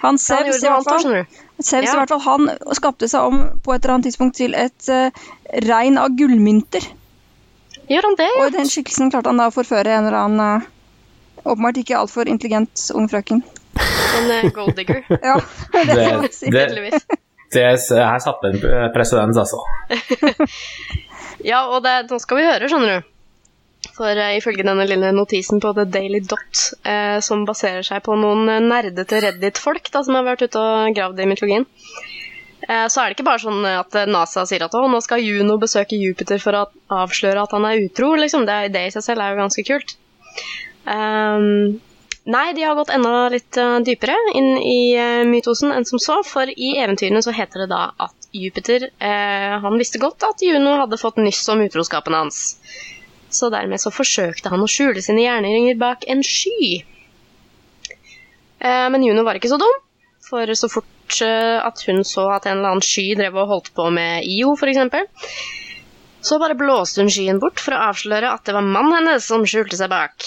Han 0.03 0.17
Sevs 0.19 0.59
i 0.59 0.67
hvert 0.67 0.83
fall. 0.87 1.25
Sevs 1.63 1.85
Ja. 1.87 1.93
i 1.93 1.97
hvert 2.01 2.09
fall, 2.11 2.21
han 2.25 2.49
skapte 2.75 3.07
seg 3.07 3.21
om 3.29 3.37
på 3.63 3.73
et 3.73 3.83
eller 3.85 3.93
annet 3.95 4.09
tidspunkt 4.09 4.35
til 4.37 4.53
et 4.59 4.89
uh, 4.91 5.09
regn 5.63 5.97
av 6.01 6.11
gullmynter. 6.19 6.83
Gjør 7.89 8.07
han 8.09 8.15
det? 8.19 8.29
Og 8.39 8.47
i 8.49 8.55
den 8.57 8.67
skikkelsen 8.71 9.11
klarte 9.11 9.31
han 9.31 9.39
da 9.41 9.47
å 9.51 9.55
forføre 9.55 9.91
en 9.95 10.05
eller 10.07 10.19
annen 10.19 10.63
uh, 10.63 10.69
åpenbart 11.45 11.79
ikke 11.81 11.97
altfor 11.99 12.27
intelligent 12.31 12.85
ung 12.95 13.07
frøken. 13.11 13.43
En 14.19 14.31
uh, 14.31 14.49
gold 14.55 14.75
digger, 14.77 15.03
Ja, 15.29 15.39
det 15.73 15.85
Det- 15.87 16.09
kan 16.09 16.19
man 16.21 16.31
si. 16.31 16.49
det- 16.49 17.01
Det, 17.53 17.63
her 17.93 18.19
satte 18.19 18.49
en 18.49 18.59
presedens, 18.95 19.37
altså. 19.37 19.59
Ja, 21.45 21.65
og 21.69 21.83
det, 21.83 21.91
nå 22.09 22.17
skal 22.21 22.39
vi 22.39 22.45
høre, 22.47 22.69
skjønner 22.71 22.95
du. 23.01 23.09
For 23.93 24.17
eh, 24.17 24.37
ifølge 24.39 24.65
denne 24.65 24.87
lille 24.89 25.11
notisen 25.13 25.61
på 25.61 25.73
The 25.77 25.85
Daily 25.89 26.23
Dot, 26.25 26.63
eh, 26.87 27.19
som 27.21 27.45
baserer 27.45 27.85
seg 27.85 28.01
på 28.05 28.17
noen 28.17 28.49
nerdete 28.65 29.21
Reddit-folk 29.27 29.91
som 29.93 30.17
har 30.17 30.25
vært 30.25 30.47
ute 30.47 30.59
og 30.59 30.97
gravd 30.97 31.21
i 31.21 31.29
mytologien, 31.29 31.67
eh, 32.65 32.87
så 32.89 33.03
er 33.03 33.11
det 33.11 33.17
ikke 33.17 33.27
bare 33.29 33.43
sånn 33.45 33.61
at 33.69 33.99
eh, 33.99 34.09
NASA 34.09 34.47
sier 34.49 34.65
at 34.65 34.73
nå 34.73 35.01
skal 35.05 35.21
Juno 35.21 35.59
besøke 35.61 35.99
Jupiter 35.99 36.41
for 36.41 36.57
å 36.57 36.65
avsløre 37.03 37.45
at 37.45 37.53
han 37.53 37.69
er 37.69 37.85
utro. 37.85 38.15
Liksom. 38.17 38.47
Det, 38.49 38.59
det 38.73 38.87
i 38.87 38.95
seg 38.95 39.05
selv 39.05 39.25
er 39.25 39.35
jo 39.35 39.43
ganske 39.43 39.65
kult. 39.67 39.97
Um, 40.83 41.77
nei, 42.25 42.47
de 42.57 42.65
har 42.65 42.75
gått 42.75 42.91
enda 42.91 43.27
litt 43.31 43.61
eh, 43.61 43.77
dypere 43.85 44.17
inn 44.33 44.57
i 44.57 44.79
mytosen 45.29 45.69
enn 45.75 45.85
som 45.85 46.01
så, 46.01 46.17
for 46.25 46.49
i 46.49 46.73
eventyrene 46.81 47.21
så 47.21 47.35
heter 47.35 47.67
det 47.67 47.69
da 47.75 47.85
at 48.01 48.17
Jupiter 48.33 48.89
eh, 48.97 49.53
han 49.61 49.77
visste 49.77 50.01
godt 50.01 50.25
at 50.25 50.41
Juno 50.41 50.79
hadde 50.81 50.97
fått 50.97 51.21
nyss 51.21 51.45
om 51.53 51.61
utroskapen 51.61 52.17
hans. 52.17 52.57
Så 53.33 53.49
dermed 53.53 53.81
så 53.81 53.91
forsøkte 53.93 54.51
han 54.53 54.61
å 54.61 54.69
skjule 54.69 55.01
sine 55.01 55.25
gjerninger 55.25 55.79
bak 55.81 56.05
en 56.11 56.21
sky. 56.25 56.83
Eh, 58.63 58.87
men 58.93 59.03
Juno 59.03 59.25
var 59.25 59.39
ikke 59.39 59.51
så 59.51 59.59
dum, 59.61 59.73
for 60.23 60.53
så 60.55 60.69
fort 60.71 61.17
eh, 61.25 61.57
at 61.59 61.81
hun 61.87 62.03
så 62.07 62.29
at 62.37 62.47
en 62.47 62.59
eller 62.61 62.75
annen 62.75 62.85
sky 62.85 63.09
drev 63.19 63.41
og 63.41 63.49
holdt 63.49 63.73
på 63.75 63.89
med 63.93 64.23
Io, 64.29 64.53
f.eks., 64.55 65.19
så 66.23 66.37
bare 66.39 66.55
blåste 66.55 67.03
hun 67.03 67.09
skyen 67.11 67.39
bort 67.41 67.59
for 67.59 67.75
å 67.75 67.81
avsløre 67.89 68.29
at 68.31 68.45
det 68.47 68.53
var 68.55 68.63
mannen 68.63 68.93
hennes 68.95 69.25
som 69.27 69.43
skjulte 69.43 69.75
seg 69.75 69.89
bak. 69.91 70.23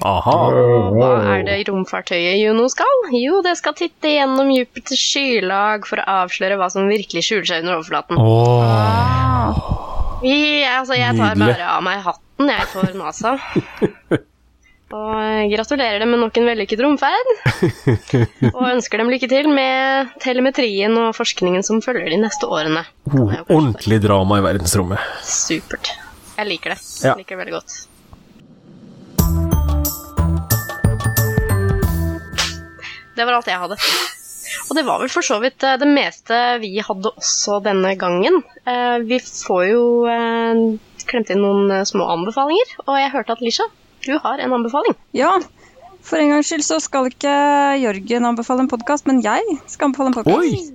Aha. 0.00 0.36
Og 0.48 0.96
hva 0.96 1.10
er 1.34 1.44
det 1.44 1.58
romfartøyet 1.68 2.38
Juno 2.40 2.64
skal? 2.72 3.02
Jo, 3.12 3.42
det 3.44 3.52
skal 3.60 3.76
titte 3.76 4.14
gjennom 4.14 4.48
Jupiters 4.54 5.04
skylag 5.04 5.84
for 5.90 6.00
å 6.00 6.22
avsløre 6.24 6.56
hva 6.56 6.70
som 6.72 6.88
virkelig 6.88 7.26
skjuler 7.28 7.50
seg 7.50 7.66
under 7.66 7.76
overflaten. 7.76 8.16
Åh. 8.24 9.60
Vi, 10.24 10.64
altså, 10.64 10.96
jeg 10.96 11.12
tar 11.20 11.36
bare 11.36 11.68
av 11.68 11.84
meg 11.84 12.00
hatten, 12.06 12.23
jeg, 12.52 12.66
for 12.72 12.96
NASA. 12.98 13.36
Og 14.94 15.50
gratulerer 15.50 15.98
dem 16.04 16.12
med 16.12 16.20
nok 16.22 16.36
en 16.38 16.46
vellykket 16.46 16.82
romferd. 16.84 17.30
Og 18.52 18.60
ønsker 18.68 19.00
dem 19.00 19.10
lykke 19.10 19.26
til 19.30 19.48
med 19.50 20.12
telemetrien 20.22 20.94
og 21.00 21.16
forskningen 21.16 21.64
som 21.66 21.82
følger 21.82 22.12
de 22.12 22.20
neste 22.22 22.46
årene. 22.46 22.84
Oh, 23.10 23.32
ordentlig 23.48 23.98
drama 24.04 24.38
i 24.38 24.44
verdensrommet. 24.44 25.02
Supert. 25.26 25.90
Jeg 26.36 26.50
liker 26.52 26.74
det. 26.74 26.78
Jeg 27.02 27.24
liker 27.24 27.34
det 27.34 27.40
veldig 27.42 27.56
godt. 27.56 27.74
Det 33.14 33.26
var 33.26 33.36
alt 33.38 33.50
jeg 33.50 33.62
hadde. 33.62 33.76
Og 34.68 34.76
det 34.78 34.84
var 34.86 35.00
vel 35.02 35.10
for 35.12 35.24
så 35.26 35.38
vidt 35.42 35.62
eh, 35.66 35.76
det 35.80 35.88
meste 35.90 36.38
vi 36.62 36.72
hadde 36.84 37.10
også 37.12 37.60
denne 37.64 37.94
gangen. 38.00 38.40
Eh, 38.66 38.98
Vi 39.08 39.18
får 39.24 39.62
jo 39.70 39.84
eh, 40.10 40.62
klemt 41.10 41.32
inn 41.34 41.42
noen 41.44 41.84
små 41.88 42.06
anbefalinger, 42.14 42.74
og 42.86 42.96
jeg 43.00 43.12
hørte 43.14 43.36
at 43.36 43.42
Lisha, 43.44 43.66
du 44.06 44.14
har 44.20 44.40
en 44.40 44.54
anbefaling. 44.58 44.96
Ja, 45.16 45.32
for 46.04 46.20
en 46.20 46.34
gangs 46.34 46.50
skyld 46.50 46.64
så 46.66 46.78
skal 46.84 47.08
ikke 47.10 47.34
Jørgen 47.82 48.28
anbefale 48.28 48.64
en 48.64 48.70
podkast, 48.72 49.08
men 49.10 49.22
jeg 49.24 49.58
skal 49.66 49.90
anbefale 49.90 50.12
en 50.12 50.18
podkast. 50.18 50.72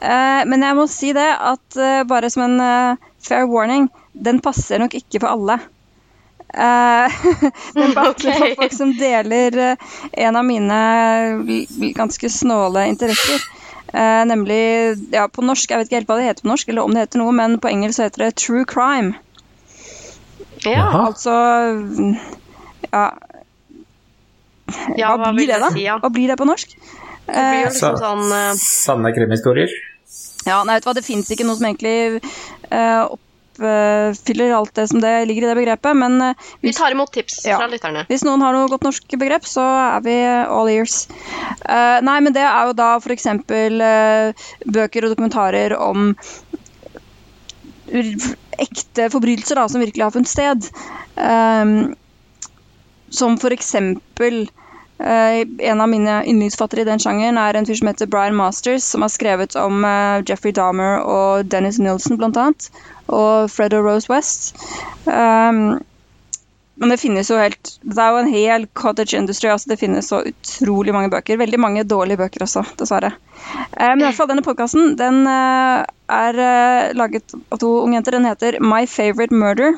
Eh, 0.00 0.42
men 0.48 0.64
jeg 0.64 0.78
må 0.78 0.86
si 0.90 1.12
det 1.16 1.28
at 1.36 1.80
bare 2.08 2.30
som 2.32 2.46
en 2.46 2.96
fair 3.20 3.44
warning, 3.50 3.90
den 4.14 4.40
passer 4.42 4.80
nok 4.82 4.94
ikke 4.96 5.20
for 5.22 5.34
alle. 5.34 5.58
Eh, 6.54 7.12
bare 7.94 8.10
okay. 8.10 8.34
for 8.34 8.54
folk 8.62 8.72
som 8.74 8.92
deler 8.98 9.58
eh, 9.58 9.76
en 10.12 10.36
av 10.36 10.44
mine 10.44 10.80
ganske 11.94 12.30
snåle 12.30 12.86
interesser. 12.90 13.42
Eh, 13.92 14.22
nemlig 14.26 14.62
ja, 15.14 15.28
på 15.28 15.42
norsk, 15.42 15.70
jeg 15.70 15.78
vet 15.78 15.90
ikke 15.90 16.00
helt 16.00 16.10
hva 16.10 16.18
det 16.20 16.28
heter 16.28 16.46
på 16.46 16.52
norsk, 16.52 16.70
eller 16.70 16.86
om 16.86 16.94
det 16.94 17.06
heter 17.06 17.22
noe, 17.22 17.34
men 17.34 17.58
på 17.62 17.70
engelsk 17.70 17.98
så 17.98 18.06
heter 18.08 18.26
det 18.26 18.32
true 18.38 18.66
crime. 18.68 19.14
Ja, 20.66 20.88
Altså 21.06 21.32
ja, 22.90 23.04
ja 24.98 25.14
hva, 25.14 25.22
hva 25.22 25.30
blir 25.32 25.48
det, 25.48 25.60
da? 25.62 25.70
si, 25.72 25.86
ja? 25.86 25.96
Hva 26.02 26.10
blir 26.12 26.28
det 26.30 26.36
på 26.40 26.48
norsk? 26.48 26.74
Det 26.74 27.38
blir 27.38 27.60
jo 27.62 27.70
Eh, 27.70 27.70
liksom 27.70 27.96
sånn 28.00 28.26
uh... 28.34 28.58
Sanne 28.58 29.12
krimhistorier. 29.14 29.70
Ja, 30.48 30.62
nei, 30.64 30.76
vet 30.76 30.84
du 30.84 30.88
hva, 30.88 30.96
Det 30.98 31.06
fins 31.06 31.30
ikke 31.30 31.46
noe 31.46 31.58
som 31.58 31.68
egentlig 31.68 32.20
eh, 32.74 33.02
oppfyller 33.60 34.54
alt 34.56 34.74
det 34.74 34.86
som 34.90 35.00
det 35.02 35.12
ligger 35.28 35.46
i 35.46 35.50
det 35.50 35.56
begrepet. 35.60 35.96
Men 35.96 36.18
hvis, 36.60 36.72
Vi 36.72 36.72
tar 36.78 36.94
imot 36.96 37.12
tips 37.12 37.44
Ja. 37.46 37.58
fra 37.60 37.68
lytterne. 37.68 38.06
hvis 38.08 38.24
noen 38.24 38.40
har 38.42 38.56
noe 38.56 38.68
godt 38.68 38.86
norsk 38.86 39.16
begrep, 39.18 39.44
så 39.48 39.64
er 39.96 40.00
vi 40.04 40.16
all 40.24 40.68
ears. 40.72 41.06
Uh, 41.64 42.00
nei, 42.02 42.20
men 42.20 42.32
det 42.32 42.42
er 42.42 42.70
jo 42.70 42.76
da 42.78 42.96
f.eks. 42.98 43.26
Uh, 43.26 44.32
bøker 44.66 45.04
og 45.04 45.14
dokumentarer 45.14 45.76
om 45.78 46.14
ekte 47.90 49.08
forbrytelser 49.10 49.58
da, 49.58 49.66
som 49.68 49.82
virkelig 49.82 50.04
har 50.06 50.14
funnet 50.14 50.30
sted. 50.30 50.68
Um, 51.16 51.94
som 53.10 53.34
eksempel 53.50 54.44
eh, 54.44 54.69
En 55.00 55.80
av 55.80 55.88
mine 55.88 56.20
yndlingsfattere 56.28 56.84
i 56.84 56.88
den 56.88 57.00
sjangeren 57.00 57.38
er 57.40 57.56
en 57.56 57.66
fyr 57.68 57.78
som 57.78 57.88
heter 57.88 58.08
Brian 58.10 58.36
Masters, 58.36 58.84
som 58.84 59.04
har 59.04 59.12
skrevet 59.12 59.56
om 59.56 59.84
eh, 59.84 60.22
Jeffrey 60.28 60.52
Dahmer 60.52 61.00
og 61.00 61.48
Dennis 61.48 61.80
Nilsen 61.80 62.20
annet. 62.20 62.68
Og 63.08 63.50
Fred 63.50 63.74
og 63.74 63.86
Rose 63.88 64.12
West. 64.12 64.52
Um, 65.06 65.80
men 66.80 66.94
det 66.94 67.00
finnes 67.02 67.28
jo 67.28 67.36
helt 67.36 67.74
Det 67.82 68.00
er 68.00 68.14
jo 68.14 68.20
en 68.22 68.32
hel 68.32 68.66
cottage 68.78 69.18
industry. 69.18 69.50
altså 69.52 69.68
Det 69.68 69.80
finnes 69.82 70.08
så 70.08 70.22
utrolig 70.30 70.94
mange 70.96 71.10
bøker. 71.12 71.36
Veldig 71.36 71.60
mange 71.60 71.84
dårlige 71.84 72.16
bøker 72.22 72.46
også, 72.46 72.64
dessverre. 72.80 73.12
Eh, 73.76 73.90
men 73.90 74.00
i 74.00 74.06
hvert 74.06 74.16
fall 74.16 74.30
denne 74.30 74.44
podkasten 74.46 74.94
den 74.96 75.26
eh, 75.28 75.84
er 76.10 76.40
eh, 76.46 76.92
laget 76.96 77.36
av 77.52 77.60
to 77.60 77.74
unge 77.82 77.98
jenter. 77.98 78.16
Den 78.16 78.28
heter 78.30 78.60
My 78.64 78.86
Favorite 78.88 79.36
Murder. 79.36 79.76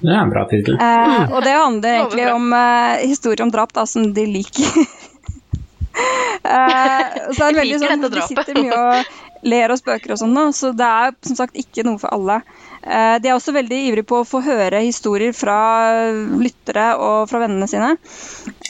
Det 0.00 0.12
er 0.12 0.20
en 0.20 0.32
bra 0.32 0.44
tittel. 0.50 0.78
Eh, 0.80 1.32
og 1.32 1.42
det 1.44 1.54
handler 1.56 2.00
egentlig 2.00 2.26
om 2.32 2.52
eh, 2.52 3.06
historier 3.06 3.46
om 3.46 3.52
drap 3.54 3.72
da, 3.76 3.86
som 3.88 4.10
de 4.16 4.26
liker. 4.28 4.66
eh, 6.56 7.04
så 7.32 7.46
er 7.46 7.54
det 7.54 7.60
veldig 7.62 7.80
sånn, 7.82 8.06
De 8.12 8.26
sitter 8.28 8.60
mye 8.60 8.82
og 8.82 9.46
ler 9.46 9.72
og 9.72 9.78
spøker 9.78 10.14
og 10.14 10.20
sånn, 10.20 10.38
så 10.56 10.72
det 10.76 10.86
er 10.86 11.12
som 11.26 11.38
sagt 11.38 11.58
ikke 11.60 11.84
noe 11.86 12.00
for 12.02 12.12
alle. 12.14 12.40
Eh, 12.86 13.16
de 13.22 13.30
er 13.30 13.34
også 13.34 13.54
veldig 13.56 13.78
ivrige 13.88 14.06
på 14.06 14.20
å 14.22 14.26
få 14.26 14.40
høre 14.44 14.82
historier 14.84 15.34
fra 15.36 15.58
lyttere 16.38 16.88
og 17.02 17.26
fra 17.30 17.42
vennene 17.42 17.68
sine. 17.70 17.94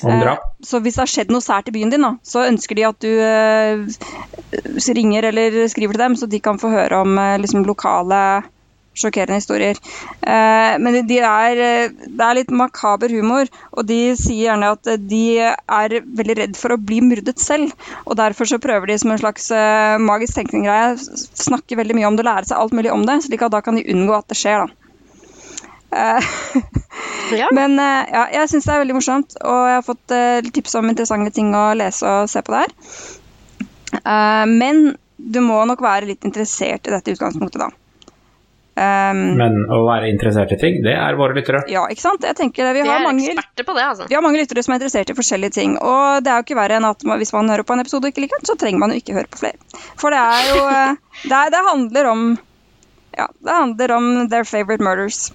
Om 0.03 0.21
drap. 0.23 0.45
Eh, 0.45 0.53
Så 0.67 0.81
hvis 0.83 0.97
det 0.97 1.05
har 1.05 1.12
skjedd 1.12 1.33
noe 1.35 1.45
sært 1.45 1.69
i 1.71 1.75
byen 1.77 1.93
din, 1.93 2.05
da, 2.07 2.15
så 2.25 2.47
ønsker 2.49 2.79
de 2.79 2.87
at 2.89 3.01
du 3.05 3.11
eh, 3.12 3.85
ringer 4.97 5.31
eller 5.31 5.62
skriver 5.71 5.97
til 5.97 6.05
dem, 6.07 6.17
så 6.19 6.29
de 6.31 6.41
kan 6.43 6.61
få 6.61 6.73
høre 6.73 7.03
om 7.05 7.19
eh, 7.21 7.37
liksom, 7.43 7.67
lokale 7.69 8.21
sjokkerende 8.96 9.40
historier. 9.40 9.78
Eh, 10.22 10.76
men 10.82 10.98
de 11.09 11.18
er, 11.20 11.61
eh, 11.66 11.94
det 12.06 12.24
er 12.26 12.38
litt 12.38 12.54
makaber 12.54 13.12
humor, 13.12 13.50
og 13.72 13.87
de 13.88 14.16
sier 14.18 14.50
gjerne 14.50 14.72
at 14.76 14.90
eh, 14.92 15.00
de 15.00 15.24
er 15.52 15.98
veldig 16.20 16.38
redd 16.40 16.56
for 16.59 16.74
å 16.74 16.80
bli 16.80 17.02
myrdet 17.04 17.42
selv. 17.42 17.74
Og 18.06 18.16
derfor 18.20 18.48
så 18.48 18.61
prøver 18.62 18.90
de 18.90 18.98
som 19.02 19.12
en 19.12 19.20
slags 19.20 19.50
magisk 20.02 20.38
tenkning-greie, 20.38 20.96
snakke 21.37 21.78
veldig 21.78 21.96
mye 21.98 22.09
om 22.09 22.18
det, 22.18 22.26
lære 22.26 22.48
seg 22.48 22.59
alt 22.61 22.74
mulig 22.76 22.92
om 22.92 23.04
det, 23.06 23.20
slik 23.26 23.44
at 23.46 23.54
da 23.54 23.62
kan 23.64 23.78
de 23.78 23.87
unngå 23.92 24.16
at 24.16 24.28
det 24.32 24.38
skjer. 24.40 24.66
da. 24.66 24.82
Ja. 27.37 27.48
Men 27.59 27.78
ja, 27.78 28.26
jeg 28.35 28.50
syns 28.50 28.66
det 28.66 28.74
er 28.74 28.82
veldig 28.82 28.98
morsomt, 28.98 29.37
og 29.40 29.61
jeg 29.70 29.78
har 29.78 29.87
fått 29.87 30.14
eh, 30.14 30.50
tips 30.54 30.76
om 30.78 30.90
interessante 30.90 31.32
ting 31.35 31.54
å 31.56 31.68
lese 31.78 32.06
og 32.06 32.30
se 32.30 32.42
på 32.44 32.54
der. 32.54 32.74
Uh, 34.02 34.44
men 34.50 34.96
du 35.16 35.40
må 35.40 35.62
nok 35.68 35.80
være 35.82 36.11
litt 36.11 36.26
interessert 36.26 36.87
i 36.87 36.92
dette 36.92 37.14
utgangspunktet, 37.14 37.62
da. 37.62 37.70
Um, 38.77 39.21
Men 39.39 39.55
å 39.73 39.79
være 39.87 40.11
interessert 40.12 40.51
i 40.53 40.59
ting, 40.61 40.83
det 40.85 40.93
er 40.93 41.17
våre 41.17 41.33
lyttere. 41.39 41.62
ja, 41.73 41.87
ikke 41.89 42.03
sant? 42.03 42.25
Jeg 42.29 42.37
tenker 42.37 42.67
det. 42.67 42.75
Vi 42.77 42.83
har, 42.85 43.01
mange, 43.01 43.33
det, 43.33 43.65
altså. 43.65 44.05
vi 44.11 44.19
har 44.19 44.25
mange 44.25 44.43
lyttere 44.43 44.61
som 44.67 44.75
er 44.75 44.83
interessert 44.83 45.12
i 45.12 45.17
forskjellige 45.17 45.57
ting. 45.57 45.79
Og 45.81 46.21
det 46.25 46.33
er 46.33 46.43
jo 46.43 46.45
ikke 46.45 46.59
verre 46.59 46.77
enn 46.77 46.89
at 46.89 47.07
hvis 47.07 47.33
man 47.33 47.49
hører 47.49 47.65
på 47.65 47.73
en 47.73 47.81
episode 47.81 48.05
og 48.05 48.12
ikke 48.12 48.27
liker 48.27 48.43
den, 48.43 48.51
så 48.51 48.59
trenger 48.61 48.83
man 48.83 48.93
jo 48.93 49.01
ikke 49.01 49.17
høre 49.17 49.33
på 49.33 49.41
flere. 49.41 49.81
For 49.97 50.12
det 50.12 50.21
er 50.21 50.51
jo 50.51 50.61
eh, 50.69 51.01
Det, 51.31 51.33
er, 51.33 51.51
det 51.55 51.65
handler 51.71 52.11
om 52.12 52.23
Ja, 53.17 53.31
det 53.49 53.55
handler 53.57 53.97
om 53.97 54.09
their 54.29 54.45
favorite 54.45 54.85
murders. 54.85 55.31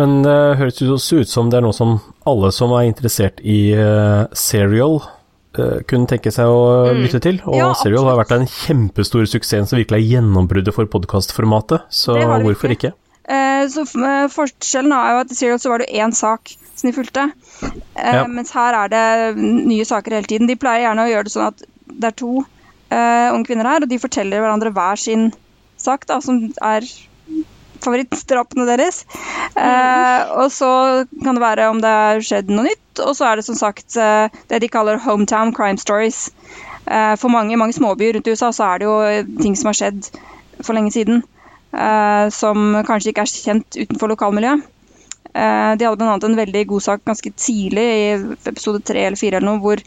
Men 0.00 0.22
det 0.24 0.38
høres 0.56 0.80
jo 0.80 0.94
også 0.94 1.20
ut 1.20 1.28
som 1.28 1.50
det 1.52 1.60
er 1.60 1.66
noe 1.66 1.76
som 1.76 1.98
alle 2.24 2.48
som 2.56 2.72
er 2.72 2.88
interessert 2.88 3.42
i 3.44 3.74
eh, 3.76 4.22
serial, 4.32 5.02
eh, 5.04 5.18
kunne 5.52 6.08
tenke 6.10 6.32
seg 6.32 6.48
å 6.48 6.92
lytte 6.96 7.20
til. 7.22 7.40
Og 7.46 7.56
Ja, 7.58 7.72
serial 7.78 8.06
har 8.08 8.16
vært 8.22 8.32
en 8.36 8.46
kjempestor 8.48 9.26
suksess 9.28 9.68
som 9.70 9.78
virkelig 9.80 10.00
er 10.00 10.10
gjennombruddet 10.16 10.74
for 10.74 10.88
podkastformatet, 10.90 11.84
så 11.92 12.16
hvorfor 12.44 12.72
ikke? 12.74 12.92
Eh, 13.28 13.66
så 13.70 13.84
eh, 13.86 14.26
Forskjellen 14.32 14.92
er 14.96 15.12
jo 15.14 15.20
at 15.22 15.30
i 15.30 15.36
Serial 15.38 15.60
så 15.62 15.70
var 15.70 15.78
det 15.84 15.92
én 15.94 16.10
sak 16.12 16.50
som 16.74 16.88
de 16.90 16.94
fulgte. 16.96 17.28
Eh, 17.62 18.16
Ja. 18.16 18.24
Mens 18.26 18.50
her 18.56 18.74
er 18.74 18.88
det 18.90 19.36
nye 19.38 19.84
saker 19.86 20.16
hele 20.16 20.26
tiden. 20.26 20.48
De 20.50 20.56
pleier 20.58 20.88
gjerne 20.88 21.04
å 21.06 21.12
gjøre 21.12 21.28
det 21.28 21.32
sånn 21.36 21.46
at 21.52 21.62
det 21.86 22.08
er 22.10 22.16
to 22.18 22.32
eh, 22.90 23.28
unge 23.30 23.46
kvinner 23.46 23.68
her, 23.70 23.84
og 23.86 23.88
de 23.88 23.98
forteller 24.02 24.42
hverandre 24.42 24.72
hver 24.74 24.98
sin 24.98 25.30
sak, 25.78 26.06
da, 26.10 26.18
som 26.20 26.48
er 26.62 26.82
favorittdrapene 27.84 28.66
deres. 28.68 29.02
Eh, 29.56 30.32
og 30.38 30.48
så 30.54 30.70
kan 31.22 31.36
det 31.36 31.44
være 31.44 31.68
om 31.72 31.80
det 31.82 31.92
har 31.92 32.24
skjedd 32.24 32.52
noe 32.52 32.68
nytt, 32.68 33.02
og 33.04 33.14
så 33.18 33.30
er 33.30 33.40
det 33.40 33.46
som 33.48 33.58
sagt 33.58 33.96
eh, 34.00 34.42
det 34.50 34.62
de 34.64 34.70
kaller 34.72 35.00
hometown 35.02 35.54
crime 35.56 35.80
stories. 35.80 36.28
Eh, 36.86 37.14
for 37.20 37.32
mange, 37.32 37.58
mange 37.60 37.76
småbyer 37.76 38.18
rundt 38.18 38.28
i 38.28 38.34
USA 38.34 38.52
så 38.54 38.72
er 38.72 38.82
det 38.82 38.88
jo 38.88 38.98
eh, 39.06 39.24
ting 39.42 39.56
som 39.58 39.70
har 39.70 39.78
skjedd 39.78 40.10
for 40.62 40.76
lenge 40.76 40.94
siden, 40.94 41.22
eh, 41.72 42.26
som 42.34 42.82
kanskje 42.86 43.12
ikke 43.12 43.26
er 43.26 43.32
kjent 43.32 43.80
utenfor 43.84 44.14
lokalmiljøet. 44.14 44.68
Eh, 45.32 45.72
de 45.80 45.86
hadde 45.86 45.96
bl.a. 45.96 46.16
en 46.16 46.40
veldig 46.42 46.66
god 46.74 46.84
sak 46.84 47.04
ganske 47.08 47.32
tidlig, 47.40 47.86
i 47.88 48.36
episode 48.50 48.82
tre 48.84 49.06
eller 49.06 49.20
fire, 49.20 49.38
eller 49.38 49.48
noe, 49.48 49.62
hvor 49.62 49.80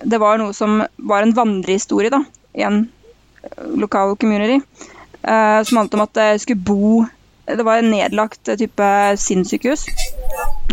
det 0.00 0.20
var 0.20 0.40
noe 0.40 0.56
som 0.56 0.80
var 1.10 1.24
en 1.24 1.36
vandrehistorie 1.36 2.12
da, 2.12 2.22
i 2.56 2.64
en 2.66 2.84
lokal 3.80 4.16
community, 4.20 4.60
eh, 5.22 5.60
som 5.66 5.80
handlet 5.80 5.96
om 5.98 6.04
at 6.06 6.14
det 6.16 6.28
skulle 6.42 6.64
bo 6.64 7.06
Det 7.50 7.64
var 7.66 7.80
en 7.80 7.90
nedlagt 7.90 8.48
eh, 8.48 8.58
type 8.60 8.90
sinnssykehus, 9.18 9.86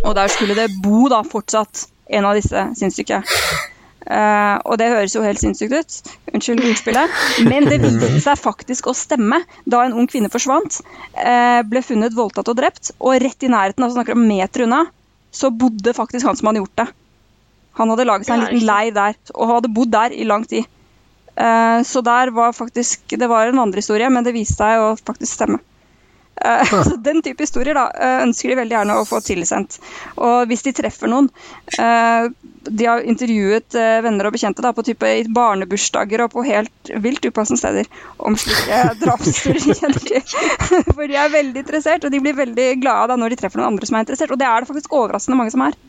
og 0.03 0.13
der 0.15 0.29
skulle 0.29 0.55
det 0.57 0.67
bo 0.83 1.07
da 1.10 1.23
fortsatt 1.25 1.88
en 2.07 2.27
av 2.27 2.38
disse 2.38 2.67
sinnssyke. 2.77 3.23
Uh, 4.07 4.55
og 4.63 4.77
det 4.79 4.88
høres 4.88 5.15
jo 5.17 5.23
helt 5.23 5.41
sinnssykt 5.41 5.73
ut. 5.73 6.13
Unnskyld 6.31 6.63
ordspillet. 6.63 7.15
Men 7.43 7.67
det 7.67 7.81
viste 7.83 8.21
seg 8.23 8.39
faktisk 8.39 8.88
å 8.88 8.95
stemme 8.95 9.41
da 9.67 9.81
en 9.83 9.97
ung 9.97 10.07
kvinne 10.07 10.31
forsvant. 10.31 10.79
uh, 11.17 11.60
ble 11.67 11.81
funnet 11.83 12.15
voldtatt 12.15 12.47
og 12.47 12.55
drept, 12.60 12.93
og 13.01 13.17
rett 13.19 13.43
i 13.43 13.51
nærheten, 13.51 13.83
altså 13.83 13.99
snakker 13.99 14.15
om 14.15 14.23
meter 14.29 14.63
unna, 14.63 14.86
så 15.33 15.51
bodde 15.51 15.95
faktisk 15.97 16.29
han 16.29 16.39
som 16.39 16.51
hadde 16.51 16.63
gjort 16.63 16.79
det. 16.79 16.88
Han 17.81 17.91
hadde 17.93 18.07
laget 18.07 18.29
seg 18.29 18.38
en 18.38 18.47
liten 18.47 18.67
leir 18.69 18.95
der, 18.95 19.19
og 19.36 19.51
hadde 19.51 19.73
bodd 19.75 19.91
der 19.93 20.15
i 20.15 20.25
lang 20.29 20.47
tid. 20.47 20.69
Eh, 21.38 21.84
så 21.84 22.02
der 22.02 22.28
var 22.28 22.54
faktisk 22.54 23.02
Det 23.08 23.28
var 23.28 23.47
en 23.47 23.58
vandrehistorie, 23.58 24.10
men 24.10 24.23
det 24.26 24.34
viste 24.34 24.58
seg 24.58 24.82
å 24.82 24.93
faktisk 24.97 25.38
stemme. 25.38 25.60
Eh, 26.41 26.73
så 26.73 26.95
Den 27.10 27.21
type 27.21 27.45
historier 27.45 27.78
da, 27.78 27.88
eh, 27.93 28.23
ønsker 28.26 28.50
de 28.50 28.60
veldig 28.62 28.78
gjerne 28.78 28.97
å 28.97 29.06
få 29.06 29.21
tilsendt. 29.26 29.78
Og 30.15 30.50
hvis 30.50 30.65
de 30.65 30.73
treffer 30.78 31.12
noen 31.12 31.30
De 32.67 32.84
har 32.84 33.06
intervjuet 33.08 33.76
venner 34.04 34.28
og 34.28 34.34
bekjente 34.36 34.63
da, 34.65 34.73
på 34.76 34.84
type 34.84 35.12
barnebursdager 35.32 36.26
og 36.26 36.34
på 36.34 36.43
helt 36.43 36.91
vilt 37.06 37.23
upassende 37.23 37.62
steder 37.62 37.88
om 38.17 38.36
slike 38.36 38.82
til. 40.10 40.36
For 40.95 41.06
de 41.08 41.15
er 41.15 41.32
veldig 41.32 41.63
interessert, 41.63 42.04
og 42.04 42.12
de 42.12 42.19
blir 42.19 42.36
veldig 42.36 42.67
glade 42.82 43.13
da 43.13 43.19
når 43.21 43.36
de 43.36 43.39
treffer 43.39 43.62
noen 43.62 43.71
andre 43.71 43.88
som 43.88 43.95
er 43.95 44.04
interessert. 44.04 44.36
Og 44.36 44.41
det 44.41 44.50
er 44.50 44.60
det 44.60 44.71
faktisk 44.73 44.97
overraskende 45.00 45.39
mange 45.39 45.56
som 45.56 45.63
er. 45.63 45.80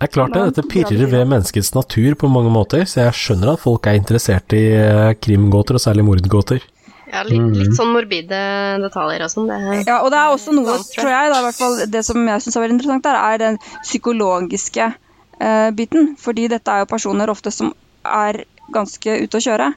Det 0.00 0.06
er 0.08 0.12
klart 0.14 0.32
det, 0.32 0.42
dette 0.48 0.62
pirrer 0.64 1.10
ved 1.12 1.26
menneskets 1.28 1.74
natur 1.76 2.14
på 2.16 2.28
mange 2.32 2.48
måter, 2.52 2.86
så 2.88 3.02
jeg 3.02 3.16
skjønner 3.18 3.50
at 3.52 3.60
folk 3.60 3.84
er 3.84 3.98
interessert 3.98 4.54
i 4.56 4.62
eh, 4.72 5.10
krimgåter, 5.20 5.76
og 5.76 5.82
særlig 5.84 6.06
mordgåter. 6.06 6.64
Ja, 7.10 7.20
litt, 7.26 7.58
litt 7.58 7.74
sånn 7.76 7.90
morbide 7.92 8.38
detaljer 8.80 9.26
og 9.26 9.32
sånn. 9.32 9.50
Det 9.50 9.82
Ja, 9.82 9.98
og 10.00 10.08
det 10.14 10.22
er 10.22 10.32
også 10.32 10.54
noe, 10.56 10.78
tror 10.94 11.10
jeg. 11.10 11.32
da, 11.32 11.40
i 11.42 11.46
hvert 11.48 11.58
fall 11.58 11.76
det 11.92 12.02
som 12.06 12.22
jeg 12.32 12.44
syns 12.44 12.56
er 12.56 12.64
veldig 12.64 12.76
interessant 12.78 13.04
der, 13.04 13.18
er 13.20 13.42
den 13.42 13.58
psykologiske 13.82 14.86
uh, 14.94 15.68
biten. 15.76 16.14
Fordi 16.22 16.46
dette 16.52 16.72
er 16.72 16.84
jo 16.84 16.90
personer 16.94 17.32
ofte 17.32 17.52
som 17.52 17.74
er 18.06 18.44
ganske 18.72 19.16
ute 19.26 19.40
å 19.40 19.44
kjøre. 19.50 19.72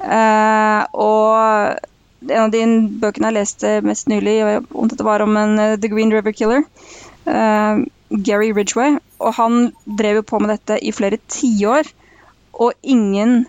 Uh, 0.00 0.82
og 0.96 1.86
en 2.26 2.46
av 2.46 2.54
de 2.54 2.64
bøkene 3.02 3.30
jeg 3.30 3.36
leste 3.36 3.74
mest 3.86 4.08
nylig, 4.10 4.40
om 4.72 4.90
dette 4.90 5.06
var 5.06 5.22
om 5.22 5.36
en 5.38 5.54
uh, 5.60 5.76
The 5.78 5.92
Green 5.92 6.10
River 6.14 6.34
Killer, 6.34 6.64
eh, 7.28 7.84
Gary 8.24 8.50
Ridgway, 8.56 8.96
og 9.18 9.34
han 9.38 9.70
drev 9.98 10.20
jo 10.20 10.26
på 10.26 10.40
med 10.42 10.54
dette 10.54 10.78
i 10.82 10.94
flere 10.94 11.18
tiår, 11.30 11.90
og 12.58 12.74
ingen 12.82 13.46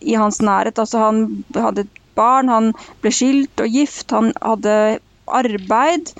i 0.00 0.14
hans 0.16 0.40
nærhet. 0.44 0.78
Altså, 0.78 1.00
han 1.02 1.44
hadde 1.54 1.84
et 1.86 2.00
barn, 2.18 2.50
han 2.52 2.72
ble 3.02 3.12
skilt 3.14 3.62
og 3.62 3.72
gift, 3.72 4.10
han 4.14 4.32
hadde 4.42 4.98
arbeid. 5.26 6.12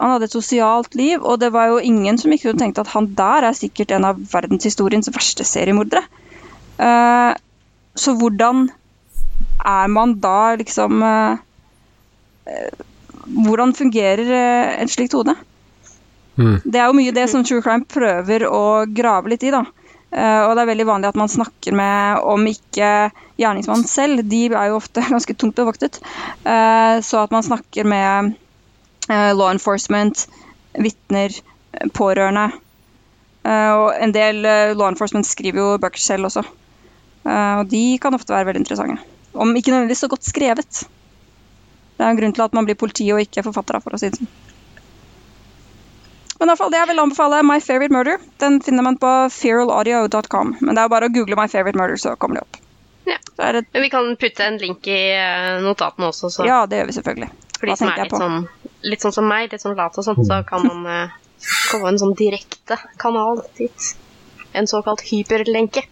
Han 0.00 0.14
hadde 0.14 0.26
et 0.26 0.34
sosialt 0.34 0.96
liv, 0.98 1.22
og 1.22 1.38
det 1.40 1.52
var 1.54 1.70
jo 1.70 1.82
ingen 1.82 2.18
som 2.18 2.32
ikke 2.34 2.56
tenkte 2.58 2.82
at 2.82 2.92
han 2.94 3.12
der 3.18 3.46
er 3.46 3.56
sikkert 3.56 3.94
en 3.94 4.08
av 4.08 4.20
verdenshistoriens 4.32 5.10
verste 5.14 5.46
seriemordere. 5.46 6.02
Uh, 6.80 7.32
så 7.94 8.16
hvordan 8.18 8.66
er 9.62 9.90
man 9.92 10.16
da 10.20 10.54
liksom 10.58 11.04
uh, 11.04 11.36
Hvordan 13.22 13.70
fungerer 13.78 14.26
et 14.82 14.90
slikt 14.90 15.14
hode? 15.14 15.36
Mm. 16.36 16.58
Det 16.64 16.80
er 16.80 16.88
jo 16.88 16.96
mye 16.96 17.14
det 17.14 17.28
som 17.30 17.44
True 17.44 17.62
Crime 17.64 17.88
prøver 17.88 18.46
å 18.48 18.62
grave 18.88 19.32
litt 19.32 19.44
i, 19.44 19.52
da. 19.54 19.64
Uh, 20.12 20.44
og 20.44 20.52
det 20.52 20.62
er 20.62 20.68
veldig 20.74 20.86
vanlig 20.90 21.08
at 21.08 21.16
man 21.16 21.30
snakker 21.32 21.72
med, 21.76 22.20
om 22.28 22.44
ikke 22.48 22.88
gjerningsmannen 23.40 23.88
selv, 23.88 24.20
de 24.28 24.42
er 24.50 24.68
jo 24.68 24.76
ofte 24.76 25.04
ganske 25.14 25.36
tungt 25.40 25.56
bevoktet, 25.56 26.00
uh, 26.44 27.00
så 27.00 27.22
at 27.24 27.32
man 27.32 27.46
snakker 27.46 27.88
med 27.88 28.34
uh, 29.08 29.32
law 29.32 29.48
enforcement, 29.48 30.26
vitner, 30.76 31.32
pårørende. 31.96 32.50
Og 33.42 33.88
en 33.98 34.12
del 34.14 34.44
law 34.78 34.86
enforcement 34.86 35.26
skriver 35.26 35.58
jo 35.58 35.80
bøker 35.82 35.98
selv 35.98 36.28
også. 36.28 36.44
Og 37.26 37.64
de 37.72 37.80
kan 38.00 38.14
ofte 38.14 38.30
være 38.30 38.46
veldig 38.50 38.60
interessante. 38.62 39.02
Om 39.34 39.56
ikke 39.58 39.72
nødvendigvis 39.72 40.04
så 40.04 40.08
godt 40.12 40.28
skrevet. 40.28 40.82
Det 41.96 42.04
er 42.04 42.12
en 42.12 42.20
grunn 42.20 42.36
til 42.36 42.44
at 42.44 42.54
man 42.54 42.68
blir 42.68 42.78
politi 42.78 43.08
og 43.10 43.24
ikke 43.24 43.42
forfatter, 43.48 43.80
for 43.82 43.96
å 43.96 44.00
si 44.00 44.12
det 44.12 44.20
sånn. 44.20 44.30
Men 46.42 46.50
i 46.50 46.50
hvert 46.50 46.58
fall, 46.58 46.72
det 46.74 46.78
jeg 46.80 46.88
vil 46.90 46.98
anbefale 46.98 47.38
My 47.46 47.60
Favorite 47.62 47.94
Murder. 47.94 48.16
Den 48.42 48.56
finner 48.66 48.82
man 48.82 48.96
på 48.98 49.10
feralaudio.com. 49.30 50.56
Men 50.58 50.74
det 50.74 50.82
er 50.82 50.88
bare 50.90 51.06
å 51.06 51.12
google 51.14 51.36
My 51.38 51.44
Favorite 51.52 51.78
Murder, 51.78 52.00
så 52.02 52.16
kommer 52.18 52.40
det 52.40 52.42
opp. 52.48 52.58
Ja. 53.06 53.14
Så 53.36 53.44
er 53.46 53.58
det, 53.60 53.62
Men 53.76 53.84
vi 53.86 53.90
kan 53.92 54.08
putte 54.18 54.42
en 54.48 54.58
link 54.58 54.88
i 54.90 54.96
eh, 55.14 55.60
notatene 55.62 56.08
også, 56.10 56.32
så 56.34 56.46
ja, 56.46 56.64
det 56.66 56.80
gjør 56.80 56.90
vi 56.90 56.96
selvfølgelig. 56.98 57.28
for 57.60 57.70
de 57.70 57.76
som 57.78 57.92
er 57.92 58.02
litt 58.02 58.18
sånn, 58.24 58.36
litt 58.90 59.06
sånn 59.06 59.14
som 59.20 59.26
meg, 59.30 59.54
litt 59.54 59.62
sånn 59.62 59.78
lat 59.78 59.98
og 60.02 60.06
sånt, 60.08 60.22
så 60.26 60.40
kan 60.50 60.66
man 60.66 60.90
eh, 60.90 61.14
få 61.70 61.80
en 61.92 61.98
sånn 62.02 62.14
direkte 62.18 62.78
kanal 63.02 63.44
dit. 63.58 63.88
En 64.58 64.66
såkalt 64.70 65.06
hyperlenke. 65.12 65.86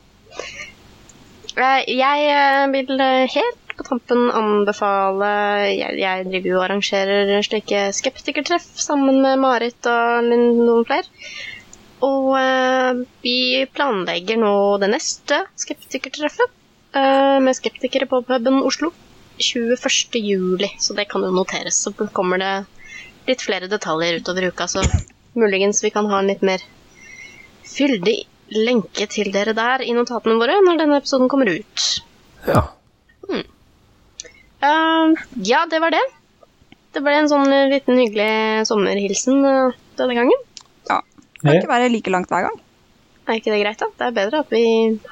Eh, 1.54 1.80
Jeg 1.94 2.70
vil 2.74 3.06
helt 3.38 3.69
på 3.80 3.86
tampen 3.88 4.28
anbefale 4.36 5.30
Jeg, 5.72 5.96
jeg 6.02 6.26
driver 6.28 6.50
jo 6.50 6.58
og 6.58 6.64
arrangerer 6.66 7.32
slike 7.46 7.86
skeptikertreff 7.96 8.66
sammen 8.76 9.22
med 9.24 9.40
Marit 9.40 9.88
og 9.88 10.28
noen 10.28 10.84
flere. 10.88 11.08
Og 12.04 12.32
eh, 12.38 13.00
vi 13.24 13.36
planlegger 13.74 14.40
nå 14.40 14.54
det 14.80 14.90
neste 14.92 15.42
skeptikertreffet 15.60 16.48
eh, 16.96 17.38
med 17.44 17.56
skeptikere 17.56 18.08
på 18.08 18.22
puben 18.28 18.60
Oslo 18.64 18.92
21. 19.40 20.20
juli, 20.20 20.68
så 20.80 20.96
det 20.96 21.08
kan 21.08 21.24
jo 21.24 21.32
noteres. 21.32 21.80
Så 21.80 21.92
kommer 22.12 22.40
det 22.40 22.52
litt 23.28 23.44
flere 23.44 23.68
detaljer 23.72 24.20
utover 24.20 24.48
uka, 24.48 24.68
så 24.68 24.84
muligens 25.36 25.84
vi 25.84 25.92
kan 25.94 26.08
ha 26.10 26.20
en 26.20 26.32
litt 26.32 26.44
mer 26.44 26.64
fyldig 27.68 28.18
lenke 28.50 29.06
til 29.12 29.30
dere 29.32 29.54
der 29.54 29.84
i 29.84 29.94
notatene 29.94 30.40
våre 30.40 30.58
når 30.64 30.80
denne 30.80 31.00
episoden 31.00 31.30
kommer 31.32 31.52
ut. 31.52 31.88
Ja. 32.48 32.64
Uh, 34.60 35.16
ja, 35.46 35.64
det 35.70 35.80
var 35.82 35.94
det. 35.94 36.02
Det 36.94 37.02
ble 37.04 37.14
en 37.20 37.30
sånn 37.30 37.46
liten 37.70 38.00
hyggelig 38.00 38.66
sommerhilsen 38.68 39.44
uh, 39.46 39.76
denne 40.00 40.16
gangen. 40.18 40.46
Det 41.40 41.46
kan 41.46 41.56
ikke 41.56 41.70
være 41.70 41.92
like 41.92 42.12
langt 42.12 42.28
hver 42.28 42.48
gang. 42.48 42.56
Er 43.30 43.38
ikke 43.38 43.52
det 43.54 43.60
greit, 43.62 43.80
da? 43.80 43.86
Det 43.96 44.06
er 44.10 44.16
bedre 44.18 44.40
at 44.42 44.50
vi 44.52 44.64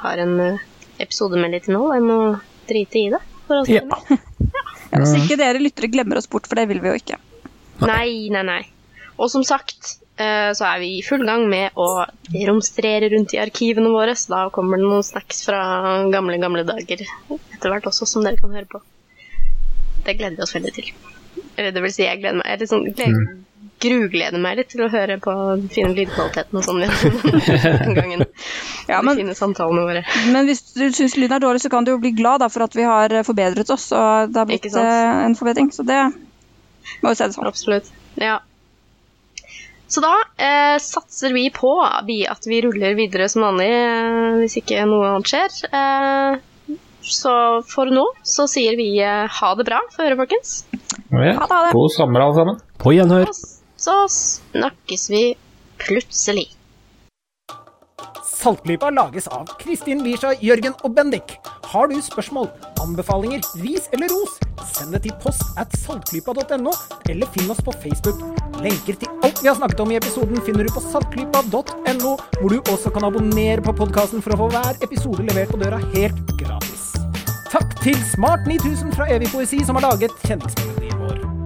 har 0.02 0.20
en 0.20 0.34
uh, 0.42 0.64
episode 1.00 1.38
med 1.40 1.54
litt 1.54 1.68
innhold 1.70 1.94
enn 1.96 2.10
å 2.12 2.18
drite 2.68 3.00
i 3.00 3.06
det. 3.14 3.22
For 3.46 3.62
oss 3.62 3.70
Ja. 3.72 3.80
det. 3.86 4.18
Ja, 4.88 5.00
hvis 5.00 5.14
ikke 5.22 5.38
dere 5.40 5.60
lyttere 5.62 5.88
glemmer 5.92 6.20
oss 6.20 6.28
bort, 6.28 6.48
for 6.48 6.56
det 6.60 6.66
vil 6.68 6.82
vi 6.84 6.88
jo 6.90 6.98
ikke. 7.00 7.16
Nei, 7.84 8.28
nei, 8.32 8.42
nei. 8.44 8.60
Og 9.20 9.28
som 9.32 9.44
sagt 9.44 9.98
eh, 10.20 10.50
så 10.56 10.64
er 10.68 10.78
vi 10.82 10.90
i 10.98 11.02
full 11.04 11.24
gang 11.28 11.44
med 11.50 11.76
å 11.76 11.88
romstrere 12.48 13.08
rundt 13.12 13.34
i 13.36 13.40
arkivene 13.42 13.90
våre, 13.92 14.14
så 14.16 14.32
da 14.32 14.42
kommer 14.54 14.80
det 14.80 14.88
noen 14.88 15.04
snacks 15.04 15.42
fra 15.46 15.60
gamle, 16.12 16.38
gamle 16.40 16.64
dager 16.68 17.04
etter 17.04 17.72
hvert 17.72 17.88
også, 17.90 18.08
som 18.08 18.24
dere 18.24 18.40
kan 18.40 18.52
høre 18.56 18.68
på. 18.68 18.80
Det 20.08 20.16
gleder 20.18 20.40
vi 20.40 20.46
oss 20.46 20.56
veldig 20.56 20.72
til. 20.78 20.88
Eller 21.58 21.74
det 21.76 21.84
vil 21.84 21.92
si, 21.94 22.04
jeg 22.06 22.22
gleder 22.22 22.38
meg 22.40 22.48
jeg 22.54 22.60
liksom 22.62 22.84
gleder, 22.88 23.14
mm. 23.18 23.44
grugleder 23.82 24.42
meg 24.42 24.58
litt 24.58 24.70
til 24.72 24.82
å 24.86 24.88
høre 24.92 25.18
på 25.22 25.34
den 25.50 25.66
fine 25.74 25.90
lydkvaliteten 25.96 26.58
og 26.58 26.64
sånn 26.66 26.80
den 27.84 27.94
gangen. 27.98 28.24
Ja, 28.88 29.00
De 29.00 29.04
men, 29.06 29.20
fine 29.20 29.36
samtalene 29.38 29.84
våre. 29.86 30.04
men 30.32 30.48
hvis 30.48 30.64
du 30.72 30.86
syns 30.96 31.18
lyden 31.18 31.36
er 31.38 31.44
dårlig, 31.44 31.62
så 31.66 31.70
kan 31.72 31.86
du 31.86 31.92
jo 31.92 32.00
bli 32.02 32.14
glad 32.18 32.42
da, 32.44 32.48
for 32.52 32.66
at 32.66 32.74
vi 32.78 32.86
har 32.88 33.14
forbedret 33.26 33.70
oss, 33.74 33.90
og 33.94 34.32
det 34.32 34.40
har 34.42 34.48
blitt 34.50 34.70
eh, 34.72 35.24
en 35.28 35.36
forbedring. 35.38 35.70
Så 35.74 35.86
det 35.86 35.98
må 37.02 37.12
jo 37.12 37.18
se 37.18 37.28
det 37.28 37.36
sånn. 37.36 37.50
Absolutt. 37.50 37.90
Ja. 38.18 38.38
Så 39.88 40.02
da 40.04 40.14
eh, 40.36 40.76
satser 40.84 41.32
vi 41.32 41.46
på 41.54 41.70
vi- 42.06 42.26
at 42.28 42.44
vi 42.46 42.60
ruller 42.64 42.96
videre 42.98 43.28
som 43.32 43.46
vanlig 43.46 43.68
eh, 43.72 44.34
hvis 44.42 44.58
ikke 44.60 44.82
noe 44.88 45.14
annet 45.14 45.30
skjer. 45.30 45.60
Eh, 45.68 46.40
så 47.12 47.34
for 47.68 47.90
nå 47.92 48.04
så 48.26 48.48
sier 48.50 48.78
vi 48.78 48.90
eh, 49.04 49.24
ha 49.40 49.54
det 49.58 49.66
bra 49.68 49.80
for 49.94 50.06
øret, 50.06 50.20
folkens. 50.24 50.54
Ja. 51.10 51.34
Ha 51.40 51.46
det, 51.46 51.54
ha 51.54 51.62
det. 51.66 51.72
God 51.76 51.94
sommer, 51.96 52.26
alle 52.26 52.38
sammen. 52.40 52.62
På 52.78 52.94
gjenhør. 52.96 53.32
Så 53.78 53.96
snakkes 54.12 55.10
vi 55.12 55.24
plutselig. 55.78 56.48
Saltklypa 58.38 58.90
lages 58.94 59.26
av 59.34 59.48
Kristin 59.58 60.04
Lisha, 60.06 60.30
Jørgen 60.40 60.76
og 60.86 60.92
Bendik. 60.94 61.32
Har 61.68 61.88
du 61.90 61.96
spørsmål, 62.00 62.46
anbefalinger, 62.80 63.42
ris 63.60 63.88
eller 63.92 64.12
ros, 64.14 64.36
send 64.70 64.94
det 64.94 65.02
til 65.08 65.16
post 65.24 65.42
at 65.58 65.74
saltklypa.no, 65.82 66.72
eller 67.10 67.32
finn 67.34 67.50
oss 67.50 67.60
på 67.66 67.74
Facebook. 67.82 68.22
Lenker 68.62 68.96
til 69.02 69.26
alt 69.26 69.42
vi 69.42 69.50
har 69.50 69.58
snakket 69.58 69.82
om 69.84 69.92
i 69.92 69.98
episoden 69.98 70.40
finner 70.46 70.64
du 70.64 70.72
på 70.72 70.84
saltklypa.no, 70.86 72.14
hvor 72.38 72.54
du 72.54 72.58
også 72.62 72.94
kan 72.94 73.10
abonnere 73.10 73.64
på 73.66 73.74
podkasten 73.82 74.24
for 74.24 74.36
å 74.36 74.44
få 74.44 74.52
hver 74.54 74.84
episode 74.86 75.26
levert 75.26 75.52
på 75.52 75.60
døra 75.60 75.82
helt 75.90 76.38
gratis. 76.38 76.87
Takk 77.50 77.80
til 77.82 77.96
Smart 78.14 78.46
9000 78.46 78.92
fra 78.92 79.06
Evig 79.14 79.28
poesi 79.32 79.64
som 79.64 79.76
har 79.76 79.82
laget 79.90 80.10
kjendismelodien 80.26 80.98
vår. 81.00 81.37